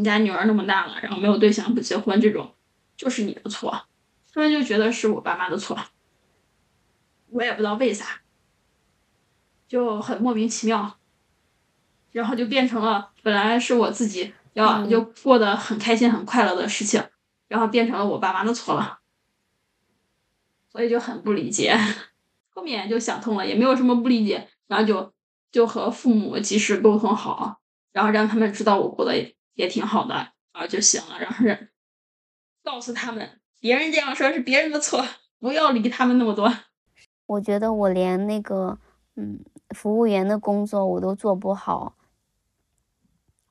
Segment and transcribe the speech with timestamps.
[0.00, 2.54] 你家女儿那么大了，然后没有对象不结婚，这种
[2.96, 3.86] 就是你的错。
[4.32, 5.78] 他们就觉得是我爸妈的错，
[7.28, 8.22] 我也不知道为啥，
[9.68, 10.96] 就很莫名其妙。
[12.12, 17.04] 然后就变成了本来是我自己要就过得很开心很快乐的事情，
[17.46, 19.00] 然后变成了我爸妈的错了，
[20.72, 21.78] 所以就很不理解。
[22.48, 25.12] 后面就想通了，也没有什么不理解，然后就
[25.52, 27.60] 就和父母及时沟通好，
[27.92, 30.14] 然后让他们知道我过得也挺好的，
[30.52, 31.20] 然后就行了。
[31.20, 31.68] 然后是
[32.64, 35.04] 告诉他们，别人这样说是别人的错，
[35.38, 36.52] 不要理他们那么多。
[37.26, 38.78] 我觉得我连那个
[39.16, 41.94] 嗯服务员的工作我都做不好。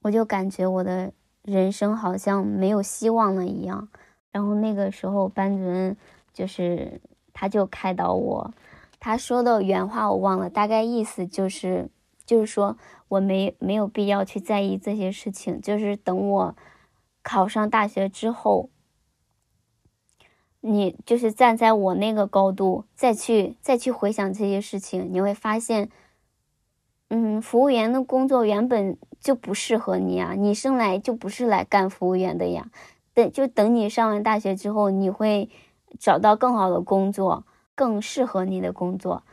[0.02, 1.12] 我就感觉我的
[1.44, 3.90] 人生好像没有希望了一样，
[4.32, 5.96] 然后那个时候班主任
[6.34, 7.02] 就是
[7.34, 8.54] 他就开导我，
[9.00, 11.90] 他说的原话我忘了，大概意思就是
[12.26, 12.78] 就是说
[13.10, 16.56] 我没没有必要去在意这些事情，就是等我
[17.22, 18.70] 考上大学之后，
[20.62, 25.90] 你就是站在我那个高度再去再去回想这些事情，你会发现。
[27.12, 32.70] 嗯，服务员的工作原本就不适合你啊，你生来就不是来干服务员的呀。
[33.16, 35.50] 等就等你上完大学之后，你会
[35.98, 39.24] 找到更好的工作，更适合你的工作。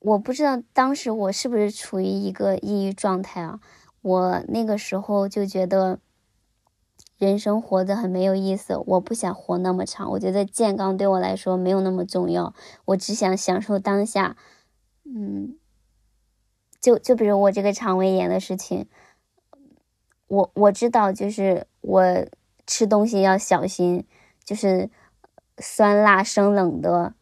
[0.00, 3.60] 我不知道当时我是不是处于一个抑郁状态啊？
[4.02, 6.00] 我那个时候就觉得
[7.18, 10.10] 人生活得很没有意思，我不想活那么长。
[10.10, 12.54] 我觉得健康对我来说没有那么重要，
[12.86, 14.36] 我只想享受当下。
[15.04, 15.56] 嗯。
[16.80, 18.88] 就就比如我这个肠胃炎的事情，
[20.28, 22.02] 我我知道，就是我
[22.66, 24.06] 吃东西要小心，
[24.42, 24.88] 就是
[25.58, 27.12] 酸辣生冷的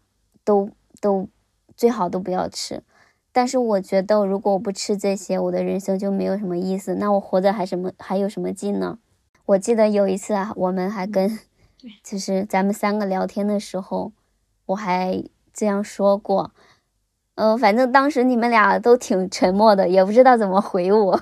[0.45, 1.29] 都都
[1.79, 2.83] 最好都不要吃。
[3.31, 6.97] 但是我觉得，如果我不吃这些，我的人生就没有什么意思。
[6.97, 8.99] 那我活着还什么还有什么劲呢？
[9.47, 11.39] 我记得有一次啊，我们还跟
[12.03, 14.13] 就是咱们三个聊天的时候，
[14.67, 15.23] 我还
[15.55, 16.51] 这样说过。
[17.37, 21.21] 嗯，反正当时你们俩都挺沉默的，也不知道怎么回我。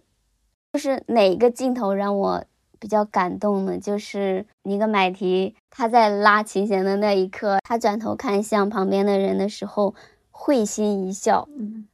[0.74, 2.44] 就是哪个镜头让我
[2.78, 3.78] 比较感动的？
[3.78, 9.94] 就是尼格买提他在拉琴弦的那一刻，他转头看向旁边的人的时候，
[10.30, 11.48] 会心一笑，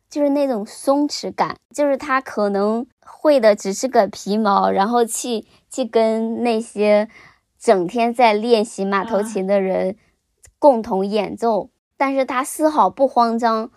[0.09, 7.09] 就是那种松弛感，就是他可能会的只是个皮毛，然后去去跟那些
[7.59, 9.97] 整天在练习马头琴的人
[10.59, 11.71] 共同演奏。
[11.97, 13.71] 但是他丝毫不慌张，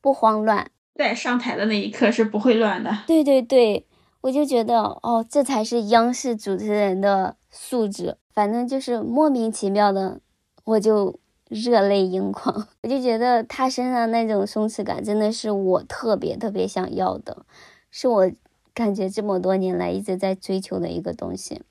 [0.00, 3.00] 不慌乱，在上台的那一刻是不会乱的。
[3.06, 3.86] 对对对，
[4.20, 8.16] 我就觉得哦，这才是央视主持人的素质。
[8.32, 10.20] 反正就是莫名其妙的，
[10.64, 11.18] 我就
[11.48, 12.68] 热泪盈眶。
[12.82, 17.44] 我就觉得他身上那种松弛感，真的是我特别特别想要的，
[17.90, 18.30] 是我
[18.74, 21.62] 感觉这么多年来一直在追求的一个东西。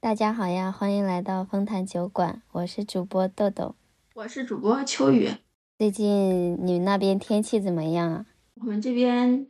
[0.00, 3.74] 大家好呀，欢迎来到丰潭酒馆，我是主播豆豆。
[4.14, 5.30] 我是主播秋雨，
[5.78, 8.26] 最近你们那边天气怎么样啊？
[8.54, 9.46] 我们这边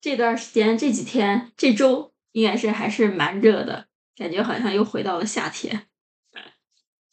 [0.00, 5.86] 这段时间这几天这周应该是还是蛮热的，感觉好像又回到了夏天。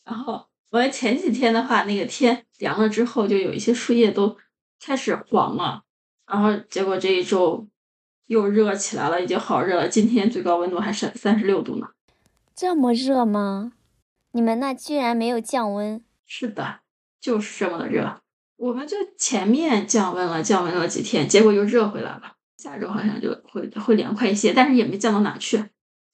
[0.06, 4.38] 然后我们前几天的话，那个天凉了之后，就有一些树叶都
[4.80, 5.84] 开始黄了。
[6.26, 7.68] 然后结果这一周
[8.28, 9.88] 又热起来了，已经好热了。
[9.90, 11.88] 今天最高温度还是三十六度呢。
[12.56, 13.74] 这么热吗？
[14.32, 16.02] 你们那居然没有降温？
[16.26, 16.80] 是的，
[17.20, 18.22] 就是这么的热。
[18.56, 22.37] 我们就前面降温了，降温了几天，结果又热回来了。
[22.58, 25.64] 下周好像就会会凉快一些，但是也没降到哪去，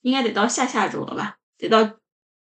[0.02, 1.38] 应该得到下下周了吧？
[1.58, 1.98] 得到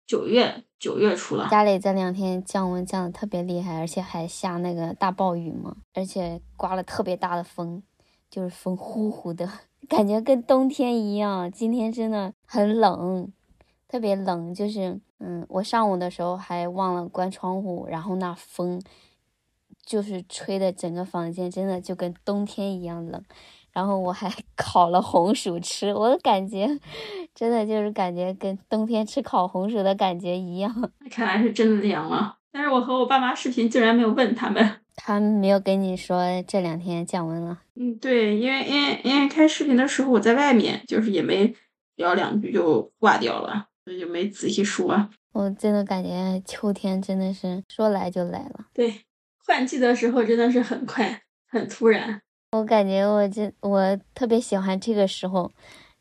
[0.07, 1.49] 九月九月初了。
[1.51, 7.83] 家里这两天降温降的特别厉害，而且还下那个大暴雨嘛，而且刮了特别大的风，
[8.31, 9.51] 就是风呼呼的
[9.89, 11.51] 感觉跟冬天一样。
[11.51, 13.33] 今天真的很冷。
[13.91, 18.79] 特别冷，就是，嗯，我上午的时候还忘了关窗户，然后那风，
[19.83, 23.25] 就是吹的整个房间真的就跟冬天一样冷，
[23.79, 26.67] 然后我还 烤了红薯吃，我的感觉，
[27.33, 30.91] 真的就是感觉跟冬天吃烤红薯的感觉一样。
[31.09, 37.61] 看来是真的凉了，但是我和我爸妈视频竟然没有问他们， 他们没有跟你说这两天降温了。
[37.77, 41.55] 嗯，对，因为因为因为开视频的时候我在外面，就是也没
[41.95, 43.67] 聊两句就挂掉了。
[43.85, 48.67] 所以就没仔细说，我真的感觉秋天真的是说来就来了。
[48.75, 49.03] 对，
[49.47, 52.21] 换季的时候真的是很快，很突然。
[52.53, 55.53] 我感觉我这我特别喜欢这个时候，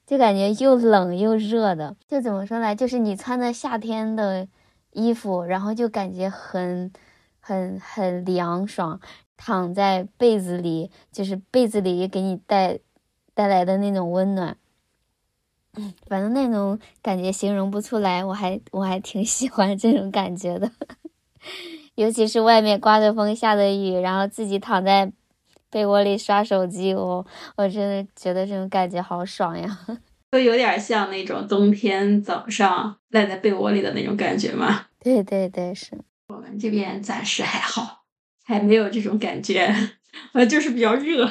[0.06, 1.94] 就感觉又冷又热的。
[2.08, 2.74] 就怎么说呢？
[2.74, 4.48] 就是你穿的夏天的
[4.94, 6.90] 衣服，然后就感觉很
[7.42, 8.98] 很很凉爽，
[9.36, 12.80] 躺在被子里，就是被子里给你带
[13.34, 14.56] 带来的那种温暖。
[15.76, 20.72] 嗯反正那种感觉形容不出来，我还我还挺喜欢这种感觉的，
[21.96, 25.12] 尤其是外面刮着风下着雨，然后自己躺在
[25.69, 27.25] 被窝里刷手机，我
[27.58, 29.80] 我真的觉得这种感觉好爽呀，
[30.31, 34.86] 都有点像那种冬天早上赖在被窝里的那种感觉嘛。
[35.00, 35.98] 对对对，是
[36.30, 38.04] 我们这边暂时还好，
[38.44, 39.74] 还没有这种感觉，
[40.34, 41.30] 呃，就是比较热。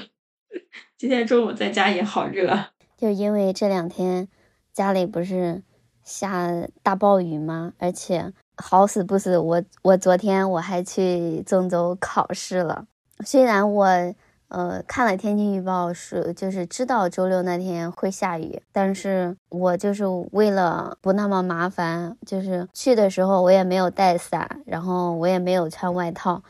[0.96, 4.28] 今天中午在家也好热，就因为这两天
[4.72, 5.62] 家里不是
[6.02, 6.50] 下
[6.82, 7.72] 大暴雨吗？
[7.78, 12.86] 而且好死不死，我我昨天我还去郑州考试了。
[13.24, 14.14] 虽然我
[14.48, 26.42] 呃看了天气预报，是就是知道周六那天会下雨，但是我就是为了不那么麻烦，就是去的时候我也没有带伞，然后我也没有穿外套，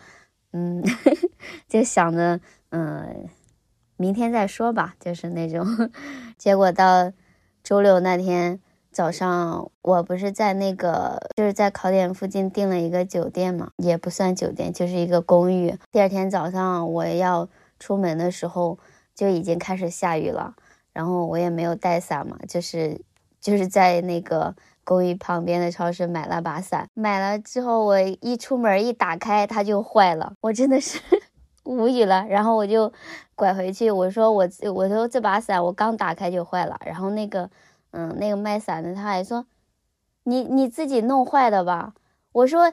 [0.52, 0.82] 嗯，
[1.68, 2.40] 就想着
[2.70, 3.28] 嗯。
[3.98, 5.66] 明天再说吧，就是那种。
[6.36, 7.10] 结果到
[7.62, 8.60] 周六那天
[8.92, 15.78] 早上，我不是在那个就是在考点附近订了一个酒店嘛，也不算酒店，就是一个公寓。
[15.90, 17.48] 第二天早上我要
[17.78, 18.78] 出门的时候，
[19.14, 20.54] 就已经开始下雨了。
[20.92, 23.00] 然后我也没有带伞嘛，就是
[23.40, 26.88] 就是在那个公寓旁边的超市买了把伞。
[26.94, 30.34] 买了之后，我一出门一打开，它就坏了。
[30.40, 31.00] 我真的是。
[31.66, 32.92] 无语了，然后我就
[33.34, 37.50] 拐回去，我说我我说这把伞我刚打开就坏了，然后那个
[37.90, 39.44] 嗯那个卖伞的他还说
[40.22, 41.92] 你你自己弄坏的吧，
[42.30, 42.72] 我说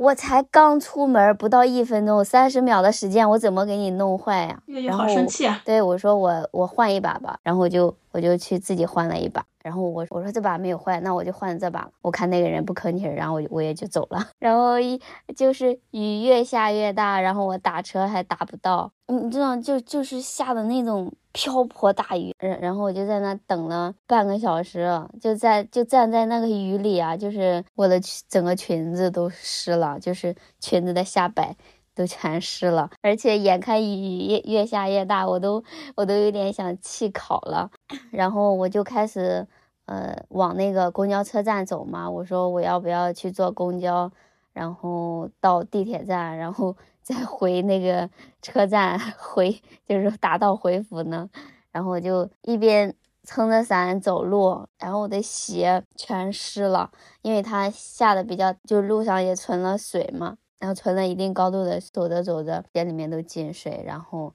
[0.00, 4.62] 我才刚出门不到一分钟三十秒的时间，我怎么给你弄坏呀？
[4.64, 5.60] 月月好生气啊！
[5.62, 9.44] 对我说我我换一把吧，然后我就我就去自己换了一把。
[9.62, 11.90] 然后我我说这把没有坏，那我就换这把。
[12.02, 14.28] 我看那个人不吭气，然后我我也就走了。
[14.38, 15.00] 然后一
[15.36, 22.34] 就是雨越下越大，然后我打车还打不到，你知道就就是下的那种瓢泼大雨。
[22.38, 24.88] 然然后我就在那等了半个小时，
[25.20, 31.54] 就在就站在那个雨里啊，就是我的整个裙子都湿了，就是裙子的下摆
[31.94, 32.90] 都全湿了。
[33.02, 35.62] 而且眼看雨越越下越大，我都
[35.96, 37.70] 我都有点想弃考了。
[38.10, 39.46] 然后我就开始。
[39.86, 42.08] 呃，往那个公交车站走嘛。
[42.08, 44.08] 我说我要不要去坐公交，
[44.52, 48.08] 然后到地铁站，然后 再回那个
[48.40, 51.28] 车站 回，就是打道回府呢。
[51.72, 52.94] 然后我就一边
[53.24, 64.32] 撑着伞走路，然后我的鞋全湿了，因为它下的比较，就路上也存了水嘛，然后存了一定高度的，走着走着鞋里面都进水，然后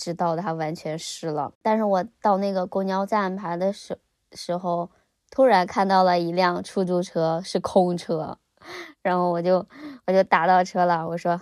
[0.00, 1.52] 直到它完全湿了。
[1.62, 3.98] 但是我到那个公交站牌的时。
[4.32, 4.88] 时候，
[5.32, 8.38] 突然看到了一辆出租车，是空车，
[9.02, 9.66] 然后我就
[10.06, 11.04] 我就打到车了。
[11.08, 11.40] 我说，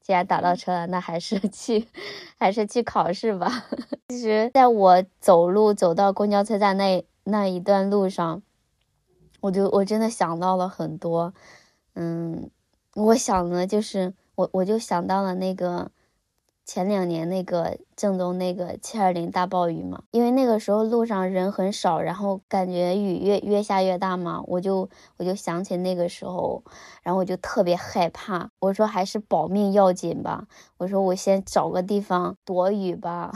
[0.00, 1.86] 既然打到车了，那还是去，
[2.40, 3.66] 还是去考试吧。
[4.08, 8.40] 其实，在我走路走到公交车站那那一段路上，
[9.42, 11.34] 我就我真的想到了很多。
[11.92, 12.48] 嗯，
[12.94, 15.90] 我想呢就是我我就想到了那个。
[16.66, 24.88] 前两年那个郑州那个七二零大暴雨嘛，因为那个时候路上人很少，然后感觉雨越越下越大嘛，我就
[25.18, 26.62] 我就想起那个时候，
[27.02, 30.46] 然后我就特别害怕，我说还是保命要紧吧，
[30.78, 33.30] 我说我先找个地方躲雨吧，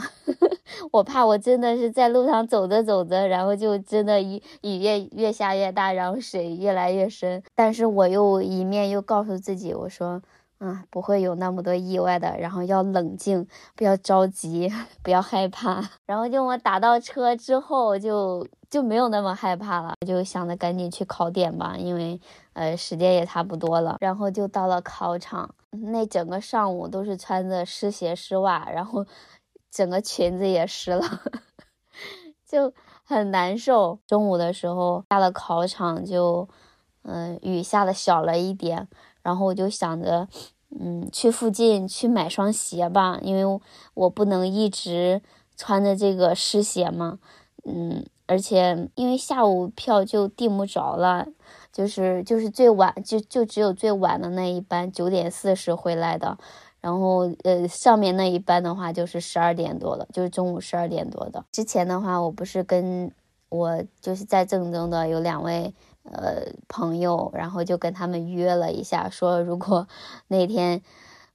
[0.91, 10.21] 我怕我真的是在路上走着走着，然后就真的雨雨越越下越大，然后水越来越深，但是我又一面又告诉自己，我说。
[10.59, 14.69] 嗯，不会有那么多意外的，然后要冷静，不要着急，
[15.01, 15.81] 不要害怕。
[16.05, 22.19] 然后就我打到车之后，就就没有那么害怕了，就想着赶紧去考点吧，因为
[22.53, 23.97] 呃时间也差不多了。
[24.01, 29.05] 然后就到了考场，那整个上午都是穿着湿鞋湿袜，然后
[29.71, 31.01] 整个裙子也湿了，
[32.45, 32.73] 就
[33.05, 33.97] 很难受。
[34.05, 36.49] 中午的时候下了考场，就
[37.03, 38.89] 嗯雨下的小了一点。
[39.21, 40.27] 然后我就想着，
[40.79, 43.59] 嗯，去附近去买双鞋吧，因为
[43.93, 45.21] 我不能一直
[45.57, 47.19] 穿着这个湿鞋嘛，
[47.65, 51.27] 嗯，而且因为下午票就订不着了，
[51.73, 56.37] 就是就是最晚就就只有最晚的那一班九点四十回来的，
[56.79, 61.43] 然后呃上面那一班的话就是十二点多的，就是中午十二点多的。
[61.51, 63.11] 之前的话我不是跟
[63.49, 65.73] 我就是在郑州的有两位。
[66.11, 69.87] 呃，朋友，然后就跟他们约了一下，说如果
[70.29, 70.81] 那天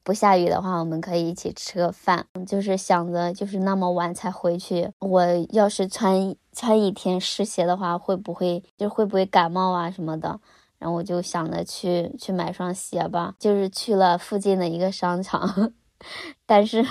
[0.02, 2.26] 不下雨的话，我们可以一起吃个饭。
[2.46, 10.40] 就是想着，就是那么晚才回去，我要是穿穿一天湿鞋的话，会不会就会不会感冒啊什么的？
[10.78, 15.72] 然后我就想着去去买双鞋吧，就是去了附近的一个商场，
[16.44, 16.84] 但是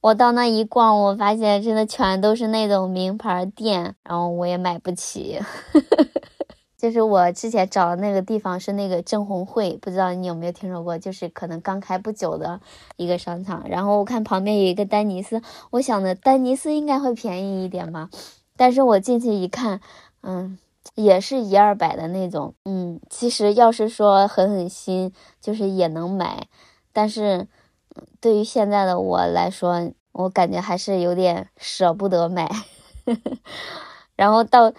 [0.00, 5.40] 我到那一逛，我发现真的全都是那种名牌店，然后我也买不起。
[6.78, 10.96] 就是我之前找的那个地方是那个正红汇，不知道你有没有听说过？
[10.96, 12.60] 就是可能刚开不久的
[12.96, 13.68] 一个商场。
[13.68, 18.08] 然后我看旁边有一个丹尼斯，我想的丹尼斯应该会便宜一点吧。
[18.56, 19.80] 但是我进去一看，
[20.22, 20.56] 嗯，
[20.94, 22.54] 也是一二百的那种。
[22.64, 26.46] 嗯，其实要是说狠狠心，就是也能买。
[26.92, 27.48] 但是
[28.20, 32.48] 对于现在的我来说，我感觉还是有点舍不得买。
[34.18, 34.72] 然后到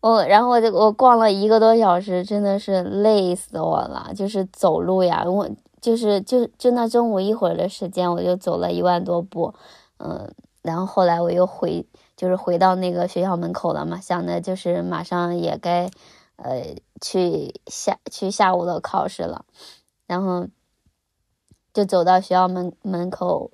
[0.00, 4.10] 我，然后我就我逛了一个多小时，真的是累死我了。
[4.16, 5.46] 就是走路呀，我
[5.82, 9.52] 就是就就那中午一会儿的时间，我就走了一万多步，
[9.98, 11.84] 嗯，然后后来我又回，
[12.16, 15.90] 就是回到那个学校门口了嘛，想着就是马上也该，
[16.36, 19.44] 呃，去下去下午的考试了，
[20.06, 20.46] 然后
[21.74, 23.50] 就走到学校门门口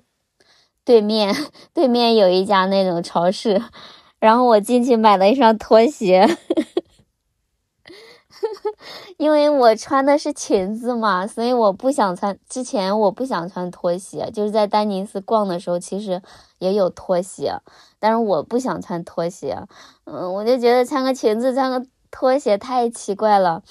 [0.85, 1.35] 对面，
[1.75, 3.61] 对面有一家那种超市。
[4.23, 6.25] 然后我进去买了一双拖鞋，
[9.19, 12.39] 因为我穿的是裙子嘛，所以我不想穿。
[12.47, 16.21] 之前我不想穿拖鞋，就是在丹尼斯逛的时候，其实
[16.59, 17.53] 也有拖鞋，
[17.99, 19.57] 但是我不想穿拖鞋。
[20.05, 23.61] 嗯，我就觉得穿个裙子、穿个拖鞋太奇怪了。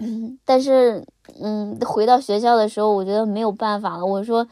[0.00, 1.04] 嗯， 但是，
[1.38, 4.06] 嗯，回到学校的时候，我觉得没有办法了。
[4.06, 4.48] 我说，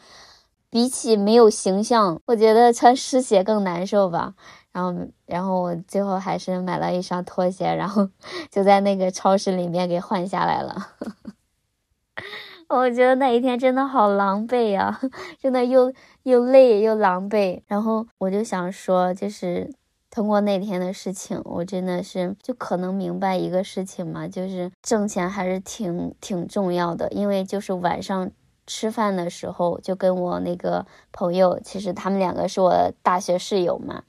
[0.69, 4.35] 比起没有形象，我觉得穿湿鞋更难受吧。
[4.71, 8.07] 然后，然后我最后还是买了一双拖鞋，然后
[8.51, 10.89] 就在那个超市里面给换下来了。
[12.69, 14.99] 我觉得那一天真的好狼狈呀，
[15.41, 15.91] 真的又
[16.23, 17.63] 又累又狼狈。
[17.65, 19.73] 然后我就想说，就是
[20.11, 27.09] 通过那天的事情，我真的是就可能明白一个事情嘛，就是挣钱还是挺挺重要的。
[27.11, 28.29] 因为就是晚上
[28.67, 34.03] 吃饭的时候，就跟我那个朋友，其实他们两个是我大学室友嘛。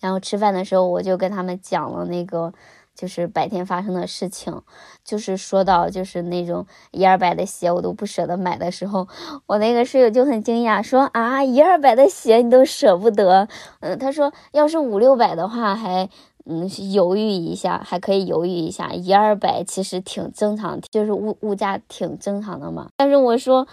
[0.00, 2.52] 然后吃饭的时候，我就跟他们讲了那个，
[2.94, 4.62] 就是白天发生的事情，
[5.04, 9.08] 就是说到就是那种一二百的鞋我都不舍得买的时候，
[9.46, 13.48] 我那个室友就很惊讶，说啊一二百的鞋你都舍不得？
[13.80, 16.08] 嗯，他说要是五六百的话还
[16.44, 22.88] 嗯犹豫一下，还可以犹豫一下，一二百其实挺正常，就是物物价挺正常的嘛。
[22.96, 23.66] 但是我说。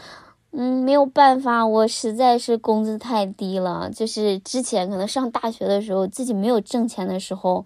[0.58, 3.90] 嗯，没有办法，我实在是工资太低了。
[3.94, 7.66] 就是之前可能上大学的时候，自己没有挣钱的时候，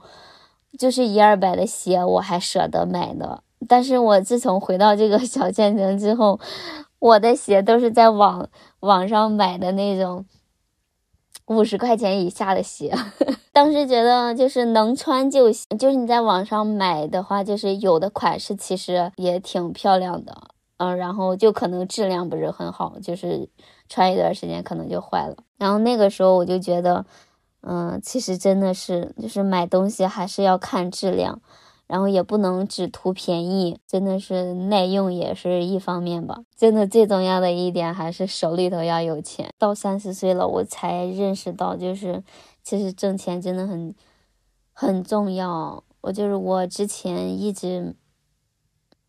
[0.79, 3.43] 就是一二百的鞋我还舍得买的。
[3.67, 6.39] 但是我自从回到这个小县城之后，
[6.97, 10.25] 我的鞋都是在网网上买的那种
[11.45, 12.91] 五十块钱以下的鞋。
[13.53, 20.35] 当时觉得就是能穿就行，就是你在网上买的话，就是有的款式其实也挺漂亮的。
[20.79, 23.49] 嗯，然后就可能质量不是很好，就是
[23.89, 25.35] 穿一段时间可能就坏了。
[25.57, 27.05] 然后那个时候我就觉得，
[27.59, 31.41] 嗯，其实真的是，就是买东西还是要看质量，
[31.85, 36.43] 然后也不能只图便宜，真的是耐用也是一方面吧。
[36.55, 39.53] 真的最重要的一点还是手里头要有钱。
[39.57, 42.23] 到三十岁了，我才认识到，就是
[42.63, 43.93] 其实挣钱真的很
[44.71, 45.83] 很重要。
[45.99, 47.93] 我就是我之前一直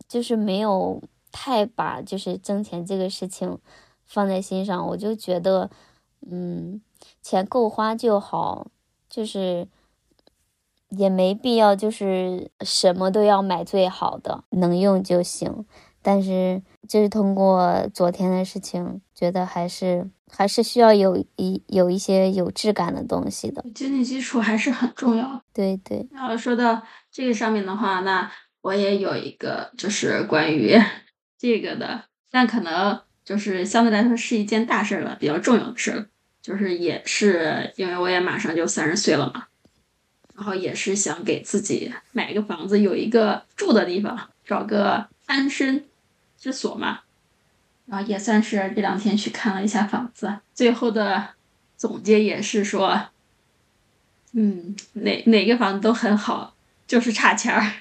[0.08, 1.00] 就是没有。
[1.32, 3.58] 太把就是挣钱这个事情
[4.04, 5.70] 放在心上，我就觉得，
[6.28, 6.80] 嗯，
[7.22, 8.66] 钱够花就好，
[9.08, 9.68] 就是
[10.90, 15.64] 也没必要就是什么都要买最好的，能用就行。
[16.02, 25.42] 但是就是通过昨天的事情，觉得还是还是需要有一有一些有质感的东西的，经济基础还是很重要。
[25.52, 26.08] 对对。
[26.10, 26.82] 然后说到
[27.12, 28.32] 这个上面的话，那
[28.62, 30.76] 我也有一个就是关于。
[31.40, 36.06] 这个的，但可能就是相对来说是一件大事了，比较重要的事了。
[36.42, 39.46] 就是也是因为我也马上就三十岁了嘛，
[40.34, 45.86] 然后也是想给自己买个房子，有一个住的地方，找个安身
[46.38, 47.00] 之所嘛。
[47.86, 51.30] 然后也算是这两天去看了一下房子，最后的
[51.76, 53.08] 总结也是说，
[54.32, 56.54] 嗯，哪哪个房子都很好，
[56.86, 57.72] 就是差钱儿。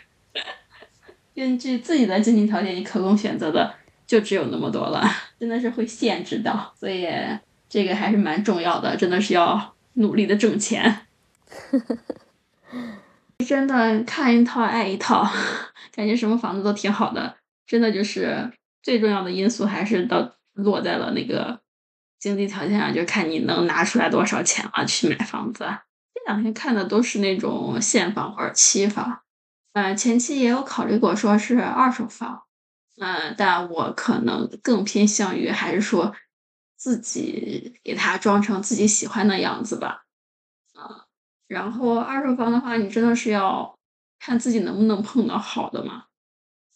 [1.40, 3.74] 根据自己的经济条件，你可供选择的
[4.06, 5.02] 就只有那么多了，
[5.40, 7.08] 真的是会限制到，所以
[7.70, 11.08] 这个还是蛮重要的，真的是要努力的挣钱。
[13.48, 15.26] 真的看一套爱一套，
[15.96, 18.52] 感觉什么房子都挺好的，真的就是
[18.84, 21.62] 最重要的因素还是到落在了那个
[22.20, 25.64] 经济条件上，就看你能拿出来多少钱了去买房子。
[26.14, 29.22] 这两天看的都是那种现房或者期房。
[29.74, 32.44] 呃，前期也有考虑过，说是二手房，
[33.00, 36.14] 嗯，但我可能更偏向于还是说
[36.76, 40.06] 自己给它装成自己喜欢的样子吧，
[40.74, 41.06] 啊，
[41.48, 43.78] 然后二手房的话，你真的是要
[44.20, 46.06] 看自己能不能碰到好的嘛，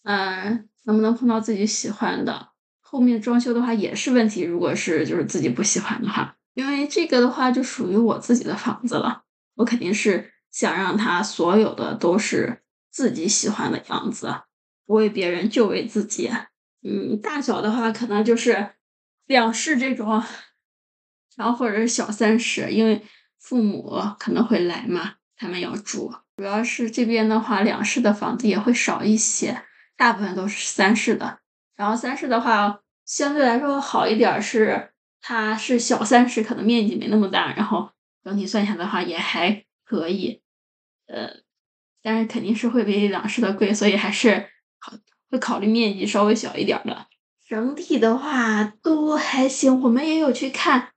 [0.04, 9.24] 嗯，能不能碰到自己喜欢的，后面装修的话也是问题，如果是就是自己不喜欢的话，因为这个的话就属于我自己的房子了，
[9.56, 12.62] 我肯定是想让它所有的都是
[12.94, 14.42] 自己喜欢的样子，
[14.86, 16.30] 不为别人就为自己。
[16.82, 18.70] 嗯，大小的话可能就是
[19.26, 20.22] 两室这种，
[21.36, 23.04] 然后或者是小三室，因为
[23.40, 26.14] 父母可能会来嘛，他们要住。
[26.36, 29.64] 主要是这边的话，两室的房子也会少一些，
[29.96, 31.40] 大部分都是三室的。
[31.74, 37.90] 然后三室的话，相对来说好一点是，它是小三室，可能面积没那么大，然后
[38.22, 40.42] 整体算下来的话也还可以。
[41.06, 41.43] 呃，
[42.04, 44.92] 但是肯定是会比两室的贵，所以还是考。
[45.30, 47.08] 会考虑面积稍微小一点的，
[47.48, 49.82] 整体的话都还行。
[49.82, 50.90] 我们也有去看，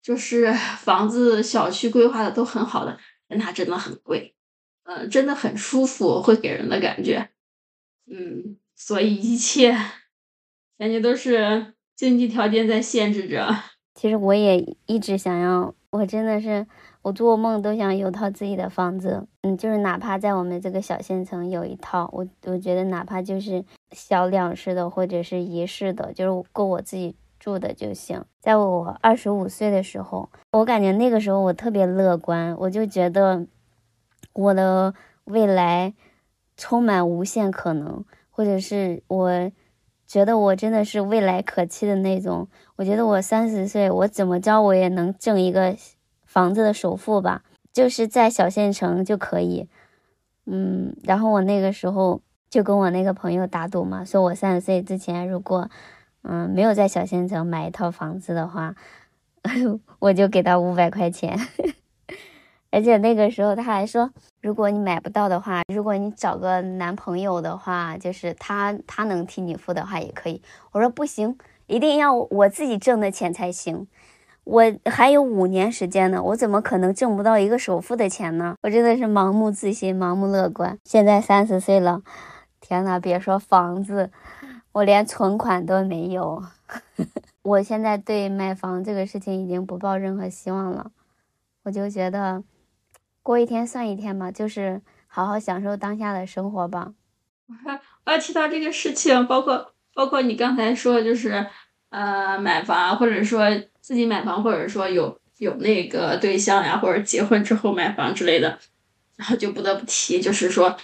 [0.00, 2.96] 就是房子小区规划的都很好的，
[3.26, 4.36] 但它真的很贵，
[4.84, 7.30] 嗯，真的很舒服，会给人的感觉，
[8.08, 9.72] 嗯，所以一切
[10.78, 13.52] 感觉都是经济条件在限制着。
[13.96, 16.64] 其实我也一直想要，我真的是。
[17.04, 28.24] 我做梦都想有套自己的房子，嗯，就是哪怕在我们这个小县城有一套，我我觉得哪怕就是小两室的或者是一室的，就是够我自己住的就行。
[28.40, 33.46] 在我二十五岁的时候，我感觉那个时候我特别乐观，我就觉得
[34.32, 34.94] 我的
[35.24, 35.92] 未来
[36.56, 39.52] 充满无限可能，或者是我
[40.06, 42.48] 觉得我真的是未来可期的那种。
[42.76, 45.76] 我觉得我三十岁，我怎么着我也能挣一个。
[46.34, 49.68] 房子的首付吧，就是在小县城就可以，
[50.46, 55.70] 嗯，然后我那个时候就跟我那个朋友打赌嘛，说我三十岁之前如果，
[56.22, 58.74] 嗯，没有在小县城买一套房子的话，
[60.00, 61.38] 我就给他五百块钱，
[62.72, 64.10] 而且那个时候他还说，
[64.42, 70.42] 如果你买不到的话，如果你找个男朋友的话，就是他他能替你付的话也可以。
[70.72, 73.86] 我说不行，一定要我自己挣的钱才行。
[74.44, 78.54] 我还有五年时间呢，我怎么可能挣不到一个首付的钱呢？
[78.62, 80.78] 我真的是盲目自信、盲目乐观。
[80.84, 82.02] 现在三十岁了，
[82.60, 84.10] 天呐，别说房子，
[84.72, 86.42] 我连存款都没有。
[87.42, 90.90] 我现在对买房这个事情已经不抱任何希望了，
[91.64, 92.44] 我就觉得
[93.22, 96.92] 过一天算一天吧，就是好好享受当下的生活吧。
[98.04, 101.46] 我要提到这个事情，包括包括你刚才说，就是
[101.88, 103.40] 呃买房，或者说。
[103.84, 108.58] 自己买房，或者说有有那个对象呀，或者结婚之后买房之类的，
[109.16, 110.78] 然后就不得不提，就是说，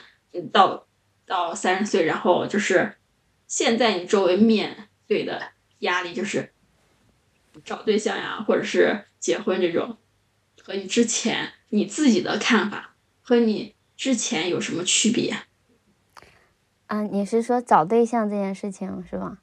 [0.52, 0.86] 到
[1.24, 2.96] 到三十岁，然后就是
[3.46, 6.52] 现在你周围面对的压力，就是
[7.64, 9.96] 找对象呀，或者是结婚这种，
[10.62, 15.34] 和你之前你自己的看法和你之前有什么区别？
[16.88, 19.38] 啊，你是说找对象这件事情是吧？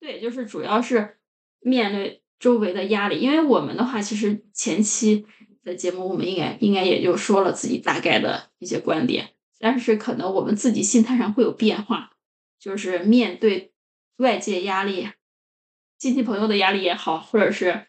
[0.00, 1.18] 对，就是主要是
[1.60, 2.24] 面对。
[2.38, 5.26] 周围的压力，因为我们的话，其实前期
[5.64, 12.10] 的节目我们应该应该也就说了自己大概的一些观点，但是可能我们自己心态上会有变化，
[12.60, 13.72] 就是面对
[14.18, 15.08] 外界压力，
[15.98, 17.86] 亲戚朋友的压力也好，或者是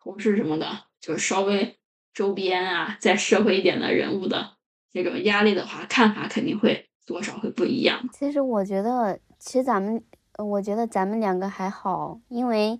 [0.00, 1.76] 同事什么的，就是稍微
[2.14, 4.52] 周边啊，在社会一点的人物的
[4.92, 8.08] 这种压力的话，看法肯定会多少会不一样。
[8.12, 10.02] 其实我觉得，其实咱们，
[10.38, 12.78] 我觉得咱们两个还好，因为。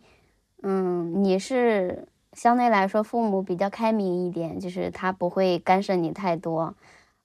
[0.63, 6.75] 嗯，你是相对来说父母比较开明一点，就是他不会干涉你太多。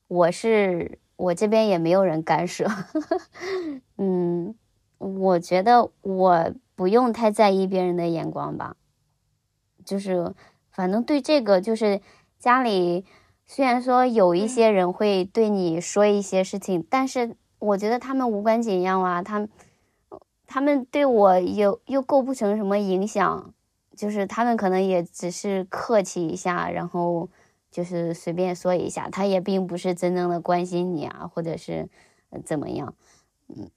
[0.07, 2.67] 我是我这边也没有人干涉。
[3.97, 4.53] 嗯，
[4.99, 8.75] 我觉得我不用太在意别人的眼光吧。
[9.83, 10.33] 就是
[10.71, 12.01] 反正对这个，就是
[12.37, 13.03] 家里
[13.47, 19.47] 虽然说有一些人会对你说一些事情，但是我觉得他们无关紧要啊，他。
[20.53, 23.51] 他们对我又又构不成什么影响，
[23.95, 27.27] 就是他们可能也只是客气一下，然后
[27.71, 31.89] 就是随便说一下，他也并不是真正的关心你啊，或者是
[32.45, 32.93] 怎么样，
[33.47, 33.67] 嗯，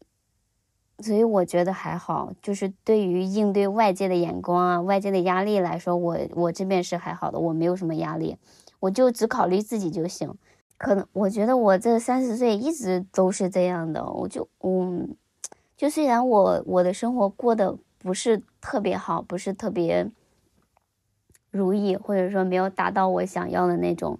[0.98, 8.36] 所以我觉得还好，就是对于应对外界的眼光啊、外界的压力来说，我我这边是还好的，我没有什么压力，
[8.80, 10.34] 我就只考虑自己就行。
[10.76, 15.16] 可能我觉得我这三十岁一直都是这样的，我就嗯。
[15.76, 20.10] 就虽然我我的生活过得不是特别好，不是特别
[21.50, 24.18] 如意，或者说没有达到我想要的那种，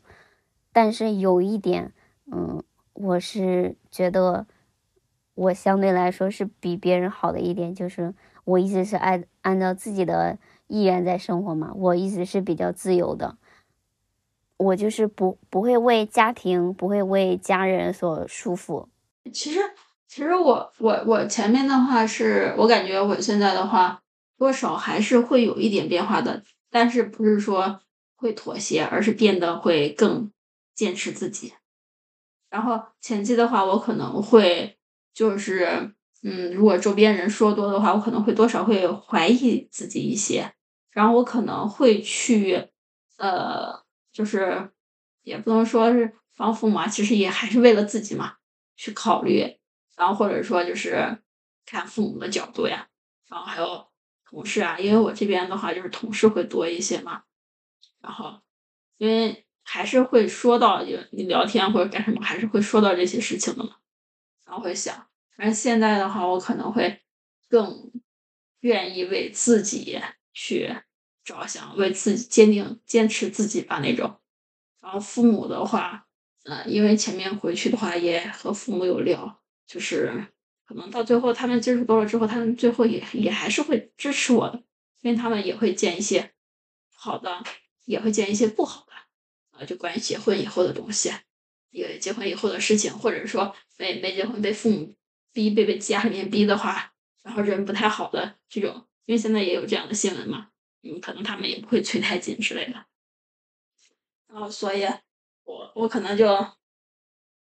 [0.73, 1.93] 但是有一点，
[2.31, 4.47] 嗯，我是觉得
[5.35, 8.15] 我相对来说是比别人好的一点，就是
[8.45, 13.37] 我一直是按按照自己的意愿在生活嘛，我一直是比较自由的。
[14.59, 18.87] 我就是不不会为家庭，不会为家人所束缚。
[19.31, 19.61] 其实，
[20.09, 24.01] 其实我我我前面的话是我感觉我现在的话
[24.39, 27.81] 多少还是会有一点变化的，但是不是说
[28.17, 30.31] 会妥协，而是变得会更
[30.75, 31.55] 坚持自己。
[32.49, 34.79] 然后前期的话，我可能会
[35.13, 35.93] 就是
[36.23, 40.53] 嗯，如果周边人说多的话，我可能会多少会怀疑自己一些，
[40.93, 42.69] 然后我可能会去
[43.19, 43.85] 呃。
[44.13, 44.71] 就是
[45.25, 48.33] 也不能说是防父母啊，其实也还是为了自己嘛
[48.75, 49.56] 去考虑，
[49.97, 51.19] 然后或者说就是
[51.65, 52.89] 看父母的角度呀，
[53.29, 53.89] 然后还有
[54.25, 57.23] 同事啊，因为我这边的话就是同事会多一些嘛，
[58.01, 58.41] 然后
[58.99, 63.77] 因为还是会说到就你聊天或者干什么，还是会说到这些事情的嘛，
[64.45, 64.95] 然后会想，
[65.37, 67.03] 反正现在的话，我可能会
[67.49, 67.91] 更
[68.61, 70.01] 愿意为自己
[70.33, 70.77] 去。
[71.27, 74.21] 着想为自己坚定坚持自己吧那种，
[74.81, 76.07] 然后父母的话，
[76.45, 80.27] 呃，因为前面回去的话也和父母有聊，就是
[80.65, 84.63] 可能到最后他们接触多了之后，他们最后也也还是会支持我的，
[85.03, 86.33] 因为他们也会见一些
[86.95, 87.43] 好的，
[87.85, 88.93] 也会见一些不好的，
[89.59, 91.13] 啊，就关于结婚以后的东西，
[91.71, 94.97] 也结婚以后的事情，或者说没没结婚被父母
[95.33, 100.51] 逼被被家里面逼的话，然后人不太好的这种，因为现在也有这样的新闻嘛。
[100.83, 102.87] 嗯，可能他们也不会催太紧之类的，
[104.29, 104.85] 然后所以，
[105.43, 106.47] 我我可能就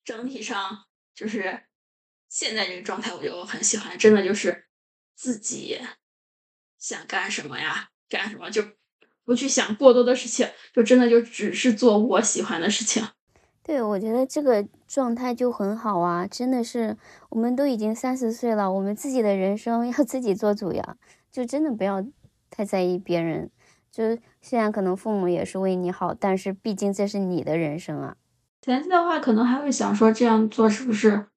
[0.02, 1.62] 整体上就是
[2.30, 4.64] 现在这个状态，我就很喜欢，真的就是
[5.14, 5.78] 自己
[6.78, 8.62] 想干什么呀，干什么就
[9.26, 13.06] 不去想过多的事情，就真的就只是做我喜欢的事情。
[13.62, 16.96] 对，我觉得这个状态就很好啊，真的是，
[17.28, 20.96] 我们都已经三十岁了，我们自己的人生 要自己做主呀，
[21.30, 22.02] 就真的不要。
[22.52, 23.48] 太在意别人，
[23.92, 28.16] 就是虽然可能父母也是为你好，但是毕竟这是你的人生啊。
[28.60, 31.28] 前期的话，可能还会想说这样做是不是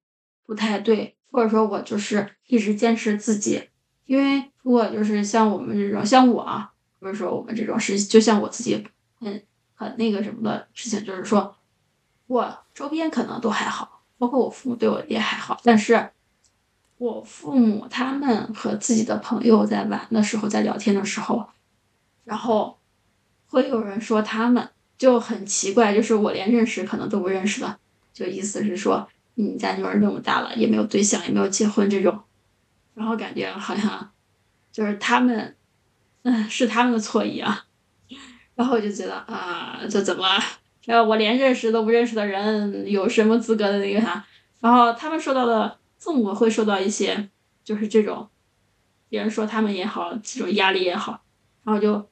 [0.46, 3.70] 不太对，或者说我就是一直坚持自己。
[4.06, 8.86] 因为如果就是像我们这种，像我啊，不是说我们这种是，就像我自己
[9.20, 11.56] 很很那个什么的事情，就是说
[12.28, 16.10] 我周边可能都还好，包括我父母对我也还好，但是。
[17.00, 21.46] 我父母他们和自己的朋友在玩的时候，在聊天的时候，
[22.24, 22.78] 然后
[23.48, 27.78] 会有人说他们就很奇怪，就是我连认识可能都不认识的，
[28.14, 32.20] 就意思是说你家女儿那么大了，也没有对象，也没有结婚这种，
[32.94, 34.12] 然后感觉好像
[34.72, 35.56] 就是他们，
[36.24, 37.56] 嗯，是他们的错一样，
[38.56, 40.26] 然后我就觉得啊，这怎么，
[40.88, 44.26] 呃，我连认识都不认识的人有什么资格的那个啥？
[44.60, 45.78] 然后他们受到的。
[46.04, 47.30] 父母会受到一些，
[47.64, 48.28] 就是这种，
[49.08, 51.24] 别人说他们也好，这种压力也好，
[51.64, 52.10] 然后就，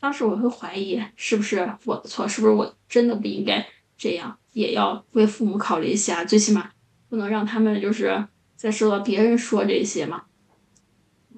[0.00, 3.68] 当时我会怀疑是不是我的错，是不是我真的不应该
[3.98, 6.70] 这样，也要为父母考虑一下，最起码
[7.10, 10.24] 不能让他们就是再受到别人说这些嘛。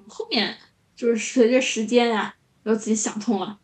[0.07, 0.57] 后面
[0.95, 3.59] 就是随着时间呀，我自己想通了，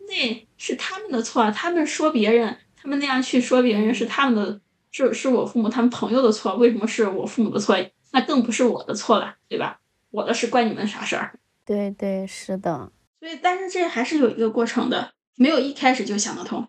[0.00, 4.60] 那是他们的错，他们说别人，他们那样去说别人是他们的。
[4.94, 7.74] 是是我父母他们朋友的错，为什么是我父母的错？
[8.10, 9.80] 那更不是我的错了，对吧？
[10.10, 11.32] 我的事关你们啥事儿？
[11.64, 12.92] 对对，是的。
[13.18, 16.68] 所以，但是这还是有一个过程的，没有一开始就想得通，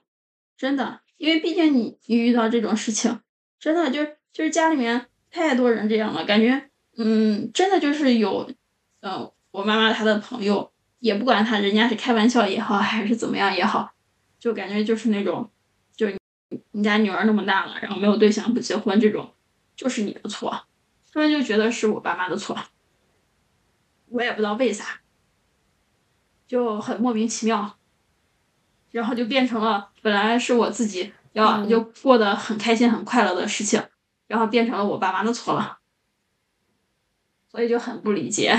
[0.55, 1.01] 真的。
[1.23, 3.17] 因为毕竟你你遇到这种事情，
[3.57, 8.51] 真的就就是家里面太多人这样了，感觉嗯，真的就是有，
[8.99, 13.93] 嗯，我妈妈她的朋友，也不管他人家是开玩笑也好，还是怎么样也好，
[14.37, 15.49] 就感觉就是那种。
[15.95, 16.09] 就
[16.71, 19.31] 你家女儿那么大了，然后没有对象不结婚，这种
[19.77, 20.65] 就是你的错，
[21.13, 22.57] 他们就觉得是我爸妈的错，
[24.09, 24.99] 我也不知道为啥，
[26.45, 27.77] 就很莫名其妙，
[28.93, 33.83] 然后就变成了本来是我自己要就过得很开心很快乐的事情，
[34.27, 35.79] 然后变成了我爸妈的错了，
[37.49, 38.57] 所以就很不理解，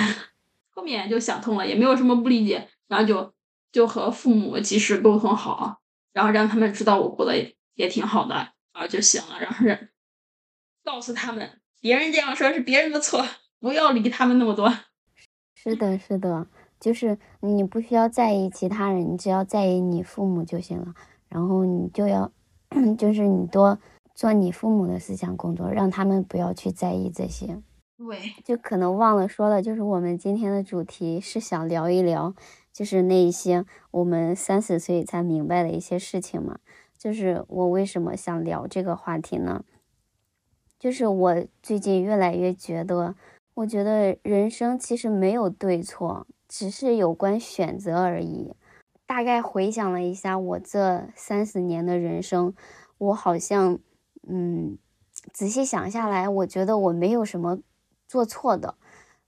[0.70, 3.32] 后面就想通了，也没有什么不理解，然后就
[3.72, 5.80] 就和父母及时沟通好，
[6.12, 7.54] 然后让他们知道我过得。
[7.76, 9.88] 也挺好的啊就行了，然后是
[10.84, 13.26] 告诉他们，别人这样说是别人的错，
[13.58, 14.72] 不要理他们那么多。
[15.56, 16.46] 是的，是的，
[16.80, 20.94] 就是你不需要在意其他人，你只要在意你父母就行了。
[21.28, 22.30] 然后你就要，
[22.96, 23.78] 就是你多
[24.14, 27.60] 做你父母的思想工作，让他们不要去在意这些。
[27.96, 32.34] 对，就可能忘了说了，就是我们今天的主题是想聊一聊，
[32.72, 36.58] 就是那一些我们三十岁才明白的一些事情嘛。
[36.96, 39.64] 就是我为什么想聊这个话题呢？
[40.78, 43.14] 就是我最近越来越觉得，
[43.54, 48.54] 我觉得人生其实没有对错，只是有关选择而已。
[49.06, 52.54] 大概回想了一下我这三十年的人生，
[52.96, 53.80] 我好像，
[54.28, 54.78] 嗯，
[55.32, 57.58] 仔细想下来，我觉得我没有什么
[58.06, 58.76] 做错的，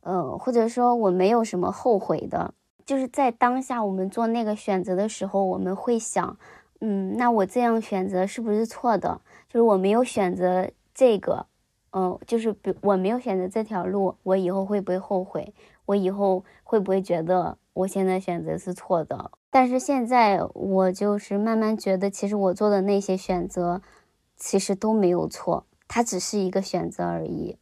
[0.02, 2.54] 呃，或者说我没有什么后悔的。
[2.84, 6.38] 就是在当下我们做那个选择的时候，我们会想，
[6.80, 9.20] 嗯，那我这样选择是不是错的？
[9.48, 11.46] 就是我没有选择这个，
[11.90, 15.52] 嗯，就是比我没有选择这条路，我以后会不会后悔？
[15.86, 19.30] 我以后会不会觉得我现在选择是错的？
[19.50, 23.80] 但是现在我就是慢慢觉得，其实我做的那些选择，
[24.36, 27.56] 其实都没有错，它只是一个选择而已。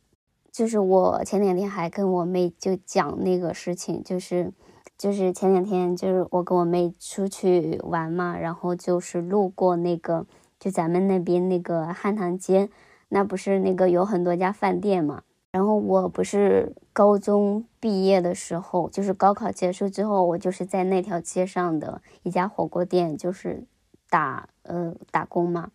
[0.50, 4.52] 就是我前两天还跟我妹就讲那个事情，就是
[4.96, 10.26] 就是前两天就是我跟我妹出去玩嘛，然后就是路过那个
[10.58, 12.70] 就咱们那边那个汉唐街，
[13.08, 15.22] 那不是那个有很多家饭店嘛。
[15.50, 23.66] 然后我不是高中毕业的时候，就是高考结束之后，我就是在那条街上的一家火锅店，就是
[24.08, 25.70] 打呃打工嘛。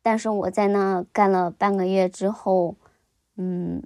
[0.00, 2.76] 但是我在那干了半个月之后，
[3.36, 3.82] 嗯，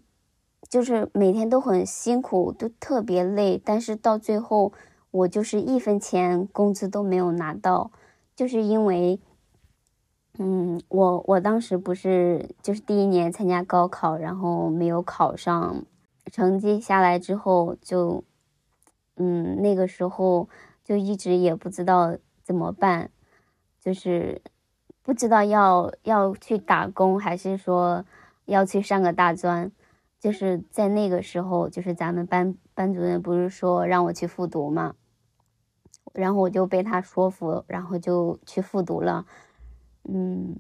[0.69, 3.59] 就是每天都很辛苦，都特别累。
[3.65, 4.75] 但是到最后，
[5.11, 7.91] 我就是一分钱工资都没有拿到，
[8.37, 9.19] 就是因为。
[10.41, 15.85] 嗯，我我当时不是就是第一年参加高考，然后没有考上，
[16.31, 18.25] 成绩下来之后就，
[19.17, 20.49] 嗯，那个时候
[20.85, 23.11] 就一直也不知道怎么办，
[23.81, 24.43] 就是
[25.03, 28.05] 不知道要要去打工还是说
[28.45, 29.71] 要去上个大专，
[30.19, 34.95] 就是在那个时候，就是咱们班班主任不是说让我去复读嘛，
[36.13, 39.27] 然后我就被他说服，然后就去复读了。
[40.05, 40.57] 嗯，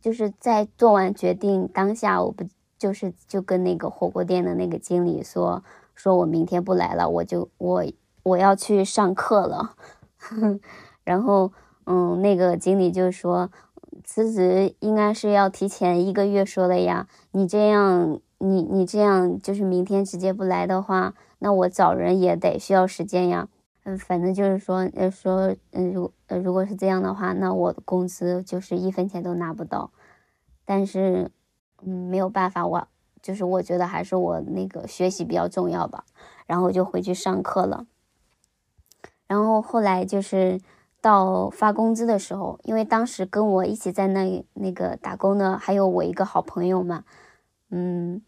[0.00, 2.44] 就是在做完决定当下，我不
[2.82, 5.62] 就是就跟那个火锅店的那个经理说，
[5.94, 7.84] 说我明天不来了，我就我
[8.24, 9.76] 我要去上课了。
[11.04, 11.52] 然后，
[11.86, 13.52] 嗯，那个经理就说，
[14.02, 23.48] 辞职应该是要提前一个月说的呀，你这样，你你这样就是明天直接不来的话，那我找人也得需要时间呀。
[23.84, 29.92] 嗯，反正就是说，呃，说，嗯，如呃，如果是这样的话，那我的工资就是一分钱都拿不到。
[30.64, 31.30] 但是，
[31.84, 32.88] 嗯，没有办法，我
[33.20, 36.04] 就是我觉得还是我那个学习比较重要吧。
[36.46, 37.86] 然后就回去上课了。
[39.26, 40.60] 然后后来就是
[41.00, 47.04] 到发工资的时候，因为当时跟我一起在那那个打工的还有我一个好朋友嘛，
[47.70, 48.22] 嗯，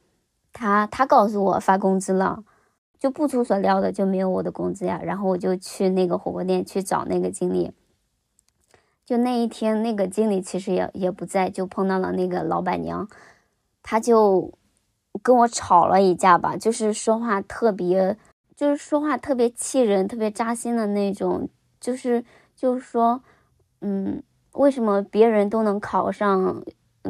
[0.53, 2.45] 他他告诉我发工资了。
[2.97, 7.71] 就不出所料的就没有我的工资呀，然后我就去那个火锅店去找那个经理。
[9.05, 13.07] 就那一天，那个经理其实也也不在，就碰到了那个老板娘，
[13.85, 14.53] 他就
[15.23, 18.17] 跟我吵了一架吧，就是说话特别，
[18.57, 22.25] 就是说话特别气人、特别扎心的那种，就是
[22.57, 23.23] 就是说，
[23.83, 24.21] 嗯，
[24.55, 26.65] 为什么别人都能考上？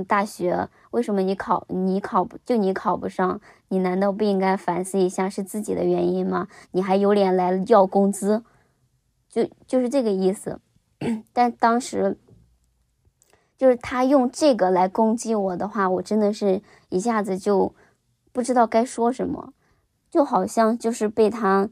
[0.08, 3.40] 大学为什么你考你考不就你考不上？
[3.68, 6.48] 你难道不应该反思一下是自己的原因吗？
[6.72, 8.42] 你还有脸来要工资，
[9.28, 10.58] 就就是这个意思。
[11.32, 12.18] 但当时
[13.56, 17.72] 就是他用这个来攻击我的话，我真的是一下子就
[18.32, 19.52] 不知道该说什么，
[20.10, 21.70] 就好像就是被他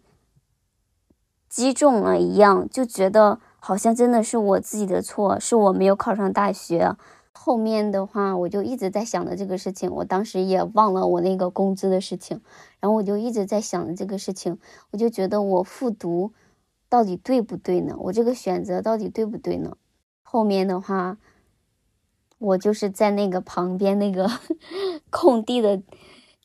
[1.48, 6.96] 击中了一样，就觉得好像真的是我自己的错，是我没有考上大学。
[7.34, 9.90] 后面的话，我就一直在想着这个事情。
[9.90, 12.40] 我当时也忘了我那个工资的事情，
[12.78, 14.58] 然后我就一直在想着这个事情。
[14.92, 16.32] 我就觉得我复读
[16.88, 17.96] 到底对不对呢？
[17.98, 19.76] 我这个选择到底对不对呢？
[20.22, 21.18] 后面的话，
[22.42, 24.30] 我就是在那个旁边那个
[25.10, 25.80] 空地的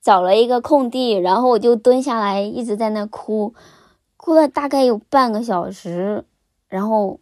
[0.02, 3.54] 找了一个空地，然后我就蹲下来，一直在那哭，
[4.16, 6.24] 哭了大概有半个小时，
[6.68, 7.20] 然后。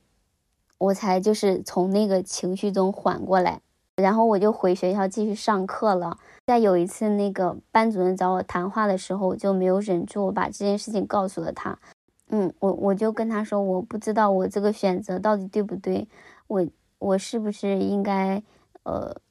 [0.77, 3.61] 我才就是从那个情绪中缓过来，
[3.95, 6.17] 然后我就回学校继续上课了。
[6.45, 11.79] 在有一次那个班主任找我谈话的时候，我就没有忍住，我把这件事情告诉了他。
[12.27, 16.09] 嗯，我我就跟他说，我不知道我这个选择到底对不对，
[16.47, 16.67] 我
[16.99, 18.43] 我是不是应该
[18.85, 19.21] 呃，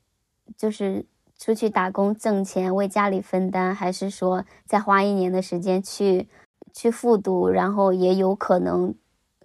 [0.57, 1.05] 就是
[1.38, 6.29] 出去打工挣钱为家里分担，还是说再花一年的时间去
[6.73, 8.95] 去复读，然后也有可能。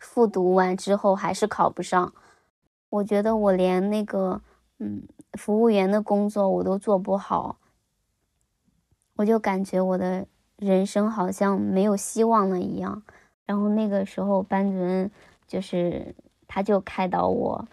[0.01, 2.13] 复读完之后还是考不上，
[2.89, 4.41] 我觉得我连那个
[4.77, 7.57] 嗯服务员的工作我都做不好，
[9.17, 13.03] 我就感觉我的人生好像没有希望了一样。
[13.45, 15.11] 然后那个时候班主任
[15.45, 16.15] 就是
[16.47, 17.67] 他就开导我，